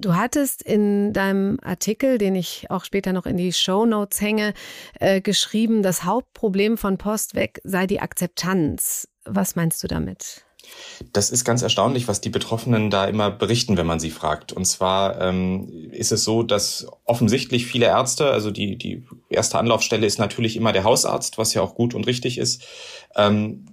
Du 0.00 0.14
hattest 0.16 0.62
in 0.62 1.12
deinem 1.12 1.58
Artikel, 1.62 2.18
den 2.18 2.34
ich 2.34 2.70
auch 2.70 2.84
später 2.84 3.12
noch 3.12 3.26
in 3.26 3.36
die 3.36 3.52
Show 3.52 3.86
Notes 3.86 4.20
hänge, 4.20 4.54
äh, 4.98 5.20
geschrieben, 5.20 5.82
das 5.82 6.04
Hauptproblem 6.04 6.76
von 6.76 6.98
Postweg 6.98 7.60
sei 7.62 7.86
die 7.86 8.00
Akzeptanz. 8.00 9.08
Was 9.24 9.54
meinst 9.54 9.82
du 9.84 9.88
damit? 9.88 10.44
Das 11.12 11.30
ist 11.30 11.44
ganz 11.44 11.62
erstaunlich, 11.62 12.08
was 12.08 12.20
die 12.20 12.30
Betroffenen 12.30 12.90
da 12.90 13.06
immer 13.06 13.30
berichten, 13.30 13.76
wenn 13.76 13.86
man 13.86 14.00
sie 14.00 14.10
fragt. 14.10 14.52
Und 14.52 14.64
zwar 14.64 15.20
ähm, 15.20 15.90
ist 15.90 16.12
es 16.12 16.24
so, 16.24 16.42
dass 16.42 16.86
offensichtlich 17.04 17.66
viele 17.66 17.86
Ärzte, 17.86 18.30
also 18.30 18.50
die, 18.50 18.76
die 18.76 19.04
erste 19.28 19.58
Anlaufstelle 19.58 20.06
ist 20.06 20.18
natürlich 20.18 20.56
immer 20.56 20.72
der 20.72 20.84
Hausarzt, 20.84 21.38
was 21.38 21.54
ja 21.54 21.62
auch 21.62 21.74
gut 21.74 21.94
und 21.94 22.06
richtig 22.06 22.38
ist, 22.38 22.62
ähm, 23.16 23.66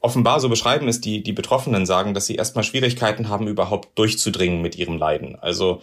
offenbar, 0.00 0.40
so 0.40 0.48
beschreiben 0.48 0.88
es 0.88 1.00
die, 1.00 1.22
die 1.22 1.32
Betroffenen, 1.32 1.86
sagen, 1.86 2.14
dass 2.14 2.26
sie 2.26 2.36
erstmal 2.36 2.64
Schwierigkeiten 2.64 3.28
haben, 3.28 3.48
überhaupt 3.48 3.98
durchzudringen 3.98 4.62
mit 4.62 4.76
ihrem 4.76 4.96
Leiden. 4.96 5.36
Also 5.36 5.82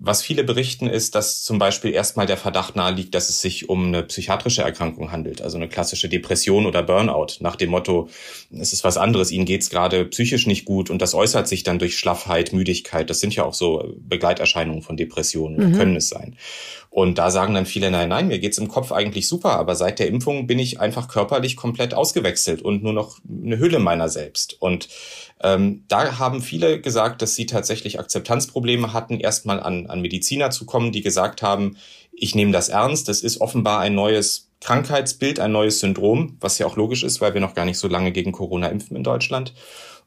was 0.00 0.22
viele 0.22 0.44
berichten, 0.44 0.86
ist, 0.86 1.16
dass 1.16 1.42
zum 1.42 1.58
Beispiel 1.58 1.92
erstmal 1.92 2.26
der 2.26 2.36
Verdacht 2.36 2.76
naheliegt, 2.76 3.14
dass 3.14 3.30
es 3.30 3.40
sich 3.40 3.68
um 3.68 3.86
eine 3.86 4.04
psychiatrische 4.04 4.62
Erkrankung 4.62 5.10
handelt, 5.10 5.42
also 5.42 5.56
eine 5.56 5.68
klassische 5.68 6.08
Depression 6.08 6.66
oder 6.66 6.84
Burnout, 6.84 7.38
nach 7.40 7.56
dem 7.56 7.70
Motto, 7.70 8.08
es 8.50 8.72
ist 8.72 8.84
was 8.84 8.96
anderes, 8.96 9.32
ihnen 9.32 9.44
geht's 9.44 9.70
gerade 9.70 10.04
psychisch 10.04 10.46
nicht 10.46 10.64
gut 10.64 10.88
und 10.90 11.02
das 11.02 11.14
äußert 11.14 11.48
sich 11.48 11.64
dann 11.64 11.80
durch 11.80 11.98
Schlaffheit, 11.98 12.52
Müdigkeit. 12.52 13.10
Das 13.10 13.18
sind 13.18 13.34
ja 13.34 13.44
auch 13.44 13.54
so 13.54 13.92
Begleiterscheinungen 13.98 14.82
von 14.82 14.96
Depressionen 14.96 15.72
mhm. 15.72 15.76
können 15.76 15.96
es 15.96 16.08
sein. 16.08 16.36
Und 16.90 17.18
da 17.18 17.30
sagen 17.30 17.54
dann 17.54 17.66
viele, 17.66 17.90
nein, 17.90 18.08
nein, 18.08 18.28
mir 18.28 18.38
geht's 18.38 18.58
im 18.58 18.68
Kopf 18.68 18.92
eigentlich 18.92 19.28
super, 19.28 19.58
aber 19.58 19.74
seit 19.74 19.98
der 19.98 20.08
Impfung 20.08 20.46
bin 20.46 20.58
ich 20.58 20.80
einfach 20.80 21.08
körperlich 21.08 21.56
komplett 21.56 21.92
ausgewechselt 21.92 22.62
und 22.62 22.82
nur 22.82 22.92
noch 22.92 23.18
eine 23.28 23.58
Hülle 23.58 23.78
meiner 23.78 24.08
selbst. 24.08 24.56
Und 24.60 24.88
ähm, 25.42 25.84
da 25.88 26.18
haben 26.18 26.42
viele 26.42 26.80
gesagt, 26.80 27.22
dass 27.22 27.34
sie 27.34 27.46
tatsächlich 27.46 28.00
Akzeptanzprobleme 28.00 28.92
hatten, 28.92 29.20
erstmal 29.20 29.60
an, 29.60 29.86
an 29.86 30.00
Mediziner 30.00 30.50
zu 30.50 30.66
kommen, 30.66 30.92
die 30.92 31.02
gesagt 31.02 31.42
haben, 31.42 31.76
ich 32.12 32.34
nehme 32.34 32.52
das 32.52 32.68
ernst, 32.68 33.08
das 33.08 33.22
ist 33.22 33.40
offenbar 33.40 33.80
ein 33.80 33.94
neues 33.94 34.50
Krankheitsbild, 34.60 35.38
ein 35.38 35.52
neues 35.52 35.78
Syndrom, 35.78 36.36
was 36.40 36.58
ja 36.58 36.66
auch 36.66 36.76
logisch 36.76 37.04
ist, 37.04 37.20
weil 37.20 37.34
wir 37.34 37.40
noch 37.40 37.54
gar 37.54 37.64
nicht 37.64 37.78
so 37.78 37.86
lange 37.86 38.10
gegen 38.10 38.32
Corona 38.32 38.68
impfen 38.68 38.96
in 38.96 39.04
Deutschland. 39.04 39.54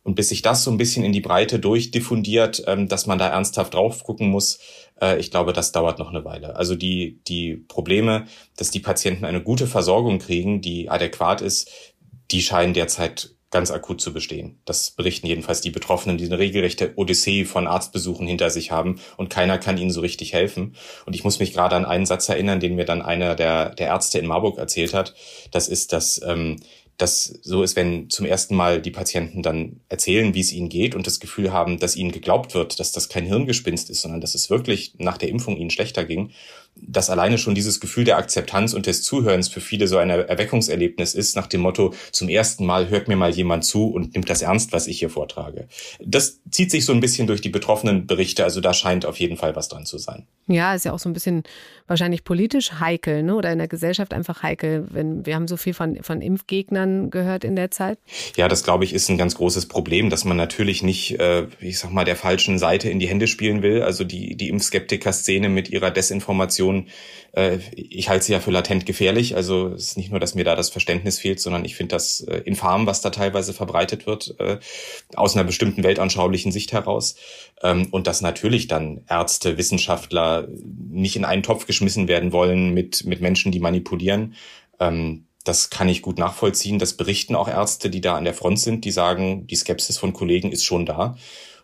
Und 0.03 0.15
bis 0.15 0.29
sich 0.29 0.41
das 0.41 0.63
so 0.63 0.71
ein 0.71 0.77
bisschen 0.77 1.05
in 1.05 1.13
die 1.13 1.21
Breite 1.21 1.59
durchdiffundiert, 1.59 2.63
ähm, 2.65 2.87
dass 2.87 3.05
man 3.05 3.19
da 3.19 3.27
ernsthaft 3.27 3.75
drauf 3.75 4.03
gucken 4.03 4.29
muss, 4.29 4.59
äh, 4.99 5.19
ich 5.19 5.29
glaube, 5.29 5.53
das 5.53 5.71
dauert 5.71 5.99
noch 5.99 6.09
eine 6.09 6.25
Weile. 6.25 6.55
Also 6.55 6.75
die, 6.75 7.21
die 7.27 7.55
Probleme, 7.55 8.25
dass 8.57 8.71
die 8.71 8.79
Patienten 8.79 9.25
eine 9.25 9.43
gute 9.43 9.67
Versorgung 9.67 10.17
kriegen, 10.17 10.59
die 10.61 10.89
adäquat 10.89 11.41
ist, 11.41 11.69
die 12.31 12.41
scheinen 12.41 12.73
derzeit 12.73 13.35
ganz 13.51 13.69
akut 13.69 14.01
zu 14.01 14.13
bestehen. 14.13 14.59
Das 14.65 14.91
berichten 14.91 15.27
jedenfalls 15.27 15.61
die 15.61 15.69
Betroffenen, 15.69 16.17
die 16.17 16.25
eine 16.25 16.39
regelrechte 16.39 16.93
Odyssee 16.95 17.45
von 17.45 17.67
Arztbesuchen 17.67 18.25
hinter 18.25 18.49
sich 18.49 18.71
haben 18.71 18.99
und 19.17 19.29
keiner 19.29 19.57
kann 19.57 19.77
ihnen 19.77 19.91
so 19.91 19.99
richtig 20.01 20.33
helfen. 20.33 20.75
Und 21.05 21.15
ich 21.15 21.23
muss 21.23 21.39
mich 21.39 21.53
gerade 21.53 21.75
an 21.75 21.85
einen 21.85 22.05
Satz 22.05 22.29
erinnern, 22.29 22.61
den 22.61 22.75
mir 22.75 22.85
dann 22.85 23.01
einer 23.01 23.35
der, 23.35 23.69
der 23.75 23.87
Ärzte 23.87 24.19
in 24.19 24.25
Marburg 24.25 24.57
erzählt 24.57 24.93
hat. 24.93 25.13
Das 25.51 25.67
ist, 25.67 25.91
dass 25.91 26.21
ähm, 26.25 26.57
das 26.97 27.39
so 27.41 27.63
ist, 27.63 27.75
wenn 27.75 28.09
zum 28.09 28.25
ersten 28.25 28.55
Mal 28.55 28.81
die 28.81 28.91
Patienten 28.91 29.41
dann 29.41 29.81
erzählen, 29.89 30.33
wie 30.33 30.39
es 30.39 30.53
ihnen 30.53 30.69
geht 30.69 30.95
und 30.95 31.07
das 31.07 31.19
Gefühl 31.19 31.51
haben, 31.51 31.79
dass 31.79 31.95
ihnen 31.95 32.11
geglaubt 32.11 32.53
wird, 32.53 32.79
dass 32.79 32.91
das 32.91 33.09
kein 33.09 33.25
Hirngespinst 33.25 33.89
ist, 33.89 34.01
sondern 34.01 34.21
dass 34.21 34.35
es 34.35 34.49
wirklich 34.49 34.93
nach 34.97 35.17
der 35.17 35.29
Impfung 35.29 35.57
ihnen 35.57 35.71
schlechter 35.71 36.05
ging 36.05 36.31
dass 36.75 37.09
alleine 37.09 37.37
schon 37.37 37.55
dieses 37.55 37.79
Gefühl 37.79 38.03
der 38.03 38.17
Akzeptanz 38.17 38.73
und 38.73 38.85
des 38.85 39.03
Zuhörens 39.03 39.49
für 39.49 39.61
viele 39.61 39.87
so 39.87 39.97
ein 39.97 40.09
Erweckungserlebnis 40.09 41.13
ist, 41.13 41.35
nach 41.35 41.47
dem 41.47 41.61
Motto, 41.61 41.93
zum 42.11 42.29
ersten 42.29 42.65
Mal 42.65 42.89
hört 42.89 43.07
mir 43.07 43.15
mal 43.15 43.31
jemand 43.31 43.65
zu 43.65 43.87
und 43.87 44.13
nimmt 44.13 44.29
das 44.29 44.41
ernst, 44.41 44.73
was 44.73 44.87
ich 44.87 44.99
hier 44.99 45.09
vortrage. 45.09 45.67
Das 46.03 46.39
zieht 46.49 46.71
sich 46.71 46.85
so 46.85 46.93
ein 46.93 46.99
bisschen 46.99 47.27
durch 47.27 47.41
die 47.41 47.49
betroffenen 47.49 48.07
Berichte, 48.07 48.43
also 48.43 48.61
da 48.61 48.73
scheint 48.73 49.05
auf 49.05 49.17
jeden 49.17 49.37
Fall 49.37 49.55
was 49.55 49.67
dran 49.67 49.85
zu 49.85 49.97
sein. 49.97 50.27
Ja, 50.47 50.73
ist 50.73 50.85
ja 50.85 50.91
auch 50.91 50.99
so 50.99 51.09
ein 51.09 51.13
bisschen 51.13 51.43
wahrscheinlich 51.87 52.23
politisch 52.23 52.73
heikel, 52.79 53.23
ne? 53.23 53.35
oder 53.35 53.51
in 53.51 53.57
der 53.57 53.67
Gesellschaft 53.67 54.13
einfach 54.13 54.43
heikel, 54.43 54.87
wenn 54.89 55.25
wir 55.25 55.35
haben 55.35 55.47
so 55.47 55.57
viel 55.57 55.73
von, 55.73 56.01
von 56.01 56.21
Impfgegnern 56.21 57.09
gehört 57.09 57.43
in 57.43 57.55
der 57.55 57.71
Zeit. 57.71 57.99
Ja, 58.35 58.47
das 58.47 58.63
glaube 58.63 58.85
ich 58.85 58.93
ist 58.93 59.09
ein 59.09 59.17
ganz 59.17 59.35
großes 59.35 59.67
Problem, 59.67 60.09
dass 60.09 60.25
man 60.25 60.37
natürlich 60.37 60.83
nicht, 60.83 61.19
äh, 61.19 61.47
ich 61.59 61.79
sag 61.79 61.91
mal, 61.91 62.05
der 62.05 62.15
falschen 62.15 62.59
Seite 62.59 62.89
in 62.89 62.99
die 62.99 63.07
Hände 63.07 63.27
spielen 63.27 63.61
will. 63.61 63.83
Also 63.83 64.03
die, 64.03 64.35
die 64.35 64.49
Impfskeptiker-Szene 64.49 65.49
mit 65.49 65.69
ihrer 65.69 65.91
Desinformation 65.91 66.60
Situation, 66.61 66.87
äh, 67.33 67.59
ich 67.75 68.09
halte 68.09 68.25
sie 68.25 68.33
ja 68.33 68.39
für 68.39 68.51
latent 68.51 68.85
gefährlich. 68.85 69.35
Also 69.35 69.69
es 69.69 69.89
ist 69.89 69.97
nicht 69.97 70.11
nur, 70.11 70.19
dass 70.19 70.35
mir 70.35 70.43
da 70.43 70.55
das 70.55 70.69
Verständnis 70.69 71.19
fehlt, 71.19 71.39
sondern 71.39 71.65
ich 71.65 71.75
finde 71.75 71.95
das 71.95 72.21
äh, 72.21 72.37
infam, 72.45 72.85
was 72.85 73.01
da 73.01 73.09
teilweise 73.09 73.53
verbreitet 73.53 74.05
wird, 74.05 74.35
äh, 74.39 74.59
aus 75.15 75.35
einer 75.35 75.43
bestimmten 75.43 75.83
weltanschaulichen 75.83 76.51
Sicht 76.51 76.71
heraus. 76.71 77.15
Ähm, 77.63 77.87
und 77.91 78.07
dass 78.07 78.21
natürlich 78.21 78.67
dann 78.67 79.01
Ärzte, 79.09 79.57
Wissenschaftler 79.57 80.47
nicht 80.89 81.15
in 81.15 81.25
einen 81.25 81.43
Topf 81.43 81.65
geschmissen 81.65 82.07
werden 82.07 82.31
wollen 82.31 82.73
mit, 82.73 83.05
mit 83.05 83.21
Menschen, 83.21 83.51
die 83.51 83.59
manipulieren. 83.59 84.35
Ähm, 84.79 85.25
das 85.43 85.71
kann 85.71 85.89
ich 85.89 86.03
gut 86.03 86.19
nachvollziehen. 86.19 86.77
Das 86.77 86.93
berichten 86.93 87.35
auch 87.35 87.47
Ärzte, 87.47 87.89
die 87.89 88.01
da 88.01 88.15
an 88.15 88.25
der 88.25 88.35
Front 88.35 88.59
sind, 88.59 88.85
die 88.85 88.91
sagen, 88.91 89.47
die 89.47 89.55
Skepsis 89.55 89.97
von 89.97 90.13
Kollegen 90.13 90.51
ist 90.51 90.63
schon 90.63 90.85
da. 90.85 91.15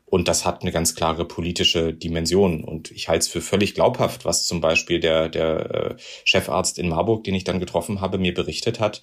Und 0.10 0.30
das 0.30 0.46
hat 0.46 0.62
eine 0.62 0.72
ganz 0.72 0.96
klare 0.96 1.26
politische 1.26 1.94
Dimension. 1.94 2.64
Und 2.64 2.92
ich 2.92 3.10
halte 3.10 3.24
es 3.24 3.28
für 3.28 3.42
völlig 3.42 3.74
glaubhaft, 3.74 4.24
was 4.24 4.48
zum 4.48 4.62
Beispiel 4.62 5.02
der, 5.02 5.28
der 5.28 5.74
äh, 5.74 5.96
Chefarzt 6.24 6.80
in 6.80 6.88
Marburg, 6.88 7.26
den 7.26 7.36
ich 7.36 7.44
dann 7.44 7.60
getroffen 7.60 8.00
habe, 8.00 8.18
mir 8.18 8.34
berichtet 8.34 8.80
hat, 8.80 9.02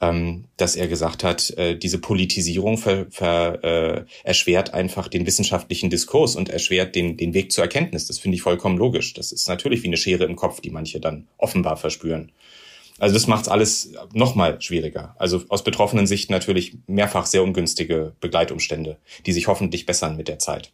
ähm, 0.00 0.44
dass 0.56 0.76
er 0.76 0.86
gesagt 0.86 1.24
hat, 1.24 1.50
äh, 1.58 1.76
diese 1.76 1.98
Politisierung 1.98 2.78
ver, 2.78 3.06
ver, 3.10 3.64
äh, 3.64 4.04
erschwert 4.22 4.72
einfach 4.72 5.08
den 5.08 5.26
wissenschaftlichen 5.26 5.90
Diskurs 5.90 6.36
und 6.36 6.48
erschwert 6.48 6.94
den, 6.94 7.16
den 7.16 7.34
Weg 7.34 7.50
zur 7.50 7.64
Erkenntnis. 7.64 8.06
Das 8.06 8.20
finde 8.20 8.36
ich 8.36 8.42
vollkommen 8.42 8.78
logisch. 8.78 9.12
Das 9.12 9.32
ist 9.32 9.48
natürlich 9.48 9.82
wie 9.82 9.88
eine 9.88 9.96
Schere 9.96 10.22
im 10.22 10.36
Kopf, 10.36 10.60
die 10.60 10.70
manche 10.70 11.00
dann 11.00 11.26
offenbar 11.36 11.76
verspüren. 11.76 12.30
Also 12.98 13.14
das 13.14 13.26
macht 13.26 13.42
es 13.42 13.48
alles 13.48 13.92
nochmal 14.12 14.60
schwieriger. 14.60 15.16
Also 15.18 15.42
aus 15.48 15.64
betroffenen 15.64 16.06
Sicht 16.06 16.30
natürlich 16.30 16.78
mehrfach 16.86 17.26
sehr 17.26 17.42
ungünstige 17.42 18.14
Begleitumstände, 18.20 18.98
die 19.26 19.32
sich 19.32 19.48
hoffentlich 19.48 19.84
bessern 19.86 20.16
mit 20.16 20.28
der 20.28 20.38
Zeit. 20.38 20.72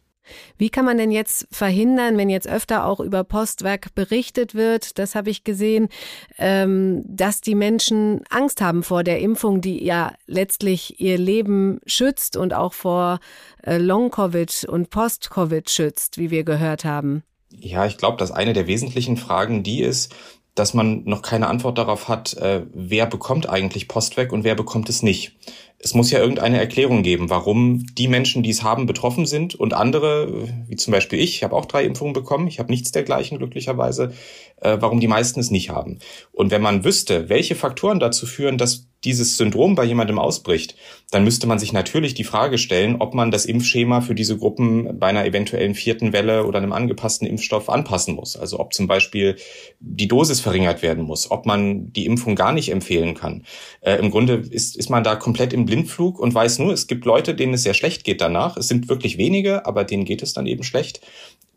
Wie 0.57 0.69
kann 0.69 0.85
man 0.85 0.97
denn 0.97 1.11
jetzt 1.11 1.47
verhindern, 1.51 2.17
wenn 2.17 2.29
jetzt 2.29 2.47
öfter 2.47 2.85
auch 2.85 2.99
über 2.99 3.23
Postwerk 3.23 3.93
berichtet 3.95 4.55
wird, 4.55 4.99
das 4.99 5.15
habe 5.15 5.29
ich 5.29 5.43
gesehen, 5.43 5.89
ähm, 6.37 7.03
dass 7.07 7.41
die 7.41 7.55
Menschen 7.55 8.21
Angst 8.29 8.61
haben 8.61 8.83
vor 8.83 9.03
der 9.03 9.19
Impfung, 9.19 9.61
die 9.61 9.83
ja 9.83 10.13
letztlich 10.27 10.99
ihr 10.99 11.17
Leben 11.17 11.79
schützt 11.85 12.37
und 12.37 12.53
auch 12.53 12.73
vor 12.73 13.19
äh, 13.63 13.77
Long-Covid 13.77 14.65
und 14.65 14.89
Post-Covid 14.89 15.69
schützt, 15.69 16.17
wie 16.17 16.31
wir 16.31 16.43
gehört 16.43 16.85
haben? 16.85 17.23
Ja, 17.53 17.85
ich 17.85 17.97
glaube, 17.97 18.17
dass 18.17 18.31
eine 18.31 18.53
der 18.53 18.67
wesentlichen 18.67 19.17
Fragen 19.17 19.63
die 19.63 19.81
ist, 19.81 20.15
dass 20.55 20.73
man 20.73 21.03
noch 21.05 21.21
keine 21.21 21.47
Antwort 21.47 21.77
darauf 21.77 22.07
hat, 22.07 22.33
äh, 22.35 22.65
wer 22.73 23.05
bekommt 23.05 23.47
eigentlich 23.47 23.87
Postweg 23.87 24.33
und 24.33 24.43
wer 24.43 24.55
bekommt 24.55 24.89
es 24.89 25.01
nicht 25.03 25.37
es 25.83 25.93
muss 25.93 26.11
ja 26.11 26.19
irgendeine 26.19 26.59
Erklärung 26.59 27.03
geben, 27.03 27.29
warum 27.29 27.85
die 27.97 28.07
Menschen, 28.07 28.43
die 28.43 28.51
es 28.51 28.63
haben, 28.63 28.85
betroffen 28.85 29.25
sind 29.25 29.55
und 29.55 29.73
andere, 29.73 30.47
wie 30.67 30.75
zum 30.75 30.91
Beispiel 30.91 31.19
ich, 31.19 31.35
ich 31.35 31.43
habe 31.43 31.55
auch 31.55 31.65
drei 31.65 31.83
Impfungen 31.83 32.13
bekommen, 32.13 32.47
ich 32.47 32.59
habe 32.59 32.71
nichts 32.71 32.91
dergleichen 32.91 33.37
glücklicherweise, 33.37 34.13
äh, 34.61 34.77
warum 34.79 34.99
die 34.99 35.07
meisten 35.07 35.39
es 35.39 35.51
nicht 35.51 35.69
haben. 35.69 35.99
Und 36.31 36.51
wenn 36.51 36.61
man 36.61 36.83
wüsste, 36.83 37.29
welche 37.29 37.55
Faktoren 37.55 37.99
dazu 37.99 38.25
führen, 38.25 38.57
dass 38.57 38.87
dieses 39.03 39.37
Syndrom 39.37 39.75
bei 39.75 39.83
jemandem 39.83 40.19
ausbricht, 40.19 40.75
dann 41.09 41.23
müsste 41.23 41.47
man 41.47 41.57
sich 41.57 41.73
natürlich 41.73 42.13
die 42.13 42.23
Frage 42.23 42.57
stellen, 42.57 42.97
ob 42.99 43.13
man 43.13 43.31
das 43.31 43.45
Impfschema 43.45 44.01
für 44.01 44.13
diese 44.13 44.37
Gruppen 44.37 44.99
bei 44.99 45.07
einer 45.07 45.25
eventuellen 45.25 45.73
vierten 45.73 46.13
Welle 46.13 46.45
oder 46.45 46.59
einem 46.59 46.71
angepassten 46.71 47.27
Impfstoff 47.27 47.69
anpassen 47.69 48.15
muss. 48.15 48.37
Also 48.37 48.59
ob 48.59 48.73
zum 48.73 48.87
Beispiel 48.87 49.37
die 49.79 50.07
Dosis 50.07 50.39
verringert 50.39 50.83
werden 50.83 51.03
muss, 51.03 51.31
ob 51.31 51.45
man 51.45 51.91
die 51.91 52.05
Impfung 52.05 52.35
gar 52.35 52.51
nicht 52.51 52.71
empfehlen 52.71 53.15
kann. 53.15 53.43
Äh, 53.81 53.95
Im 53.95 54.11
Grunde 54.11 54.35
ist, 54.35 54.77
ist 54.77 54.89
man 54.89 55.03
da 55.03 55.15
komplett 55.15 55.53
im 55.53 55.65
Blindflug 55.71 56.19
und 56.19 56.33
weiß 56.33 56.59
nur, 56.59 56.73
es 56.73 56.87
gibt 56.87 57.05
Leute, 57.05 57.33
denen 57.33 57.53
es 57.53 57.63
sehr 57.63 57.73
schlecht 57.73 58.03
geht 58.03 58.19
danach. 58.19 58.57
Es 58.57 58.67
sind 58.67 58.89
wirklich 58.89 59.17
wenige, 59.17 59.65
aber 59.65 59.85
denen 59.85 60.03
geht 60.03 60.21
es 60.21 60.33
dann 60.33 60.45
eben 60.45 60.63
schlecht 60.63 60.99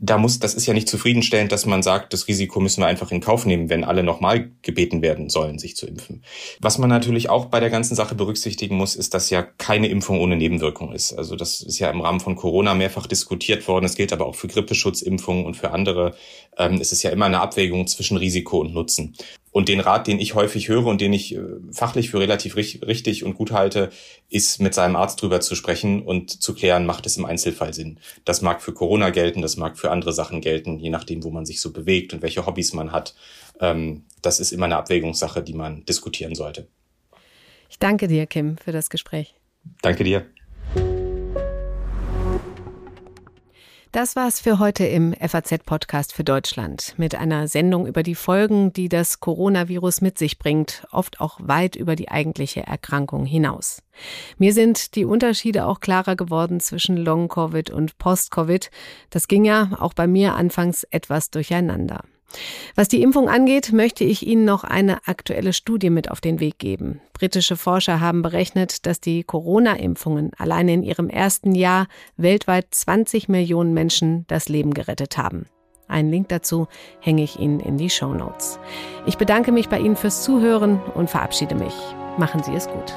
da 0.00 0.18
muss, 0.18 0.38
das 0.40 0.54
ist 0.54 0.66
ja 0.66 0.74
nicht 0.74 0.88
zufriedenstellend, 0.88 1.52
dass 1.52 1.66
man 1.66 1.82
sagt, 1.82 2.12
das 2.12 2.26
Risiko 2.26 2.58
müssen 2.58 2.80
wir 2.80 2.86
einfach 2.86 3.10
in 3.12 3.20
Kauf 3.20 3.46
nehmen, 3.46 3.70
wenn 3.70 3.84
alle 3.84 4.02
nochmal 4.02 4.50
gebeten 4.62 5.02
werden 5.02 5.30
sollen, 5.30 5.58
sich 5.58 5.76
zu 5.76 5.86
impfen. 5.86 6.22
Was 6.60 6.78
man 6.78 6.90
natürlich 6.90 7.30
auch 7.30 7.46
bei 7.46 7.60
der 7.60 7.70
ganzen 7.70 7.94
Sache 7.94 8.14
berücksichtigen 8.14 8.76
muss, 8.76 8.96
ist, 8.96 9.14
dass 9.14 9.30
ja 9.30 9.42
keine 9.42 9.88
Impfung 9.88 10.20
ohne 10.20 10.36
Nebenwirkung 10.36 10.92
ist. 10.92 11.12
Also 11.12 11.36
das 11.36 11.62
ist 11.62 11.78
ja 11.78 11.90
im 11.90 12.00
Rahmen 12.00 12.20
von 12.20 12.34
Corona 12.34 12.74
mehrfach 12.74 13.06
diskutiert 13.06 13.66
worden. 13.68 13.84
Es 13.84 13.94
gilt 13.94 14.12
aber 14.12 14.26
auch 14.26 14.34
für 14.34 14.48
Grippeschutzimpfungen 14.48 15.46
und 15.46 15.56
für 15.56 15.70
andere. 15.70 16.14
Ähm, 16.58 16.80
es 16.80 16.90
ist 16.90 17.02
ja 17.02 17.10
immer 17.10 17.26
eine 17.26 17.40
Abwägung 17.40 17.86
zwischen 17.86 18.16
Risiko 18.16 18.60
und 18.60 18.74
Nutzen. 18.74 19.16
Und 19.54 19.68
den 19.68 19.78
Rat, 19.78 20.08
den 20.08 20.18
ich 20.18 20.34
häufig 20.34 20.68
höre 20.68 20.86
und 20.86 21.00
den 21.00 21.12
ich 21.12 21.36
äh, 21.36 21.40
fachlich 21.70 22.10
für 22.10 22.18
relativ 22.18 22.56
richtig 22.56 23.22
und 23.22 23.34
gut 23.34 23.52
halte, 23.52 23.90
ist 24.28 24.60
mit 24.60 24.74
seinem 24.74 24.96
Arzt 24.96 25.22
drüber 25.22 25.40
zu 25.40 25.54
sprechen 25.54 26.02
und 26.02 26.42
zu 26.42 26.54
klären, 26.56 26.86
macht 26.86 27.06
es 27.06 27.16
im 27.16 27.24
Einzelfall 27.24 27.72
Sinn. 27.72 28.00
Das 28.24 28.42
mag 28.42 28.62
für 28.62 28.72
Corona 28.72 29.10
gelten, 29.10 29.42
das 29.42 29.56
mag 29.56 29.78
für 29.78 29.92
andere 29.92 30.12
Sachen 30.12 30.40
gelten, 30.40 30.80
je 30.80 30.90
nachdem, 30.90 31.22
wo 31.22 31.30
man 31.30 31.46
sich 31.46 31.60
so 31.60 31.72
bewegt 31.72 32.12
und 32.12 32.20
welche 32.20 32.46
Hobbys 32.46 32.72
man 32.72 32.90
hat. 32.90 33.14
Ähm, 33.60 34.02
das 34.22 34.40
ist 34.40 34.50
immer 34.50 34.64
eine 34.64 34.76
Abwägungssache, 34.76 35.40
die 35.40 35.54
man 35.54 35.84
diskutieren 35.84 36.34
sollte. 36.34 36.66
Ich 37.70 37.78
danke 37.78 38.08
dir, 38.08 38.26
Kim, 38.26 38.56
für 38.58 38.72
das 38.72 38.90
Gespräch. 38.90 39.36
Danke 39.82 40.02
dir. 40.02 40.26
Das 43.94 44.16
war's 44.16 44.40
für 44.40 44.58
heute 44.58 44.84
im 44.84 45.14
FAZ-Podcast 45.14 46.14
für 46.14 46.24
Deutschland 46.24 46.94
mit 46.96 47.14
einer 47.14 47.46
Sendung 47.46 47.86
über 47.86 48.02
die 48.02 48.16
Folgen, 48.16 48.72
die 48.72 48.88
das 48.88 49.20
Coronavirus 49.20 50.00
mit 50.00 50.18
sich 50.18 50.40
bringt, 50.40 50.84
oft 50.90 51.20
auch 51.20 51.38
weit 51.40 51.76
über 51.76 51.94
die 51.94 52.08
eigentliche 52.08 52.66
Erkrankung 52.66 53.24
hinaus. 53.24 53.84
Mir 54.36 54.52
sind 54.52 54.96
die 54.96 55.04
Unterschiede 55.04 55.66
auch 55.66 55.78
klarer 55.78 56.16
geworden 56.16 56.58
zwischen 56.58 56.96
Long-Covid 56.96 57.70
und 57.70 57.96
Post-Covid. 57.98 58.68
Das 59.10 59.28
ging 59.28 59.44
ja 59.44 59.70
auch 59.78 59.94
bei 59.94 60.08
mir 60.08 60.34
anfangs 60.34 60.82
etwas 60.90 61.30
durcheinander. 61.30 62.00
Was 62.74 62.88
die 62.88 63.02
Impfung 63.02 63.28
angeht, 63.28 63.72
möchte 63.72 64.04
ich 64.04 64.26
Ihnen 64.26 64.44
noch 64.44 64.64
eine 64.64 65.06
aktuelle 65.06 65.52
Studie 65.52 65.90
mit 65.90 66.10
auf 66.10 66.20
den 66.20 66.40
Weg 66.40 66.58
geben. 66.58 67.00
Britische 67.12 67.56
Forscher 67.56 68.00
haben 68.00 68.22
berechnet, 68.22 68.86
dass 68.86 69.00
die 69.00 69.22
Corona-Impfungen 69.22 70.32
alleine 70.36 70.74
in 70.74 70.82
ihrem 70.82 71.08
ersten 71.08 71.54
Jahr 71.54 71.86
weltweit 72.16 72.66
20 72.70 73.28
Millionen 73.28 73.74
Menschen 73.74 74.24
das 74.26 74.48
Leben 74.48 74.74
gerettet 74.74 75.16
haben. 75.16 75.46
Einen 75.86 76.10
Link 76.10 76.28
dazu 76.28 76.66
hänge 77.00 77.22
ich 77.22 77.38
Ihnen 77.38 77.60
in 77.60 77.76
die 77.76 77.90
Show 77.90 78.14
Notes. 78.14 78.58
Ich 79.06 79.18
bedanke 79.18 79.52
mich 79.52 79.68
bei 79.68 79.78
Ihnen 79.78 79.96
fürs 79.96 80.22
Zuhören 80.22 80.80
und 80.94 81.10
verabschiede 81.10 81.54
mich. 81.54 81.74
Machen 82.18 82.42
Sie 82.42 82.54
es 82.54 82.68
gut. 82.68 82.94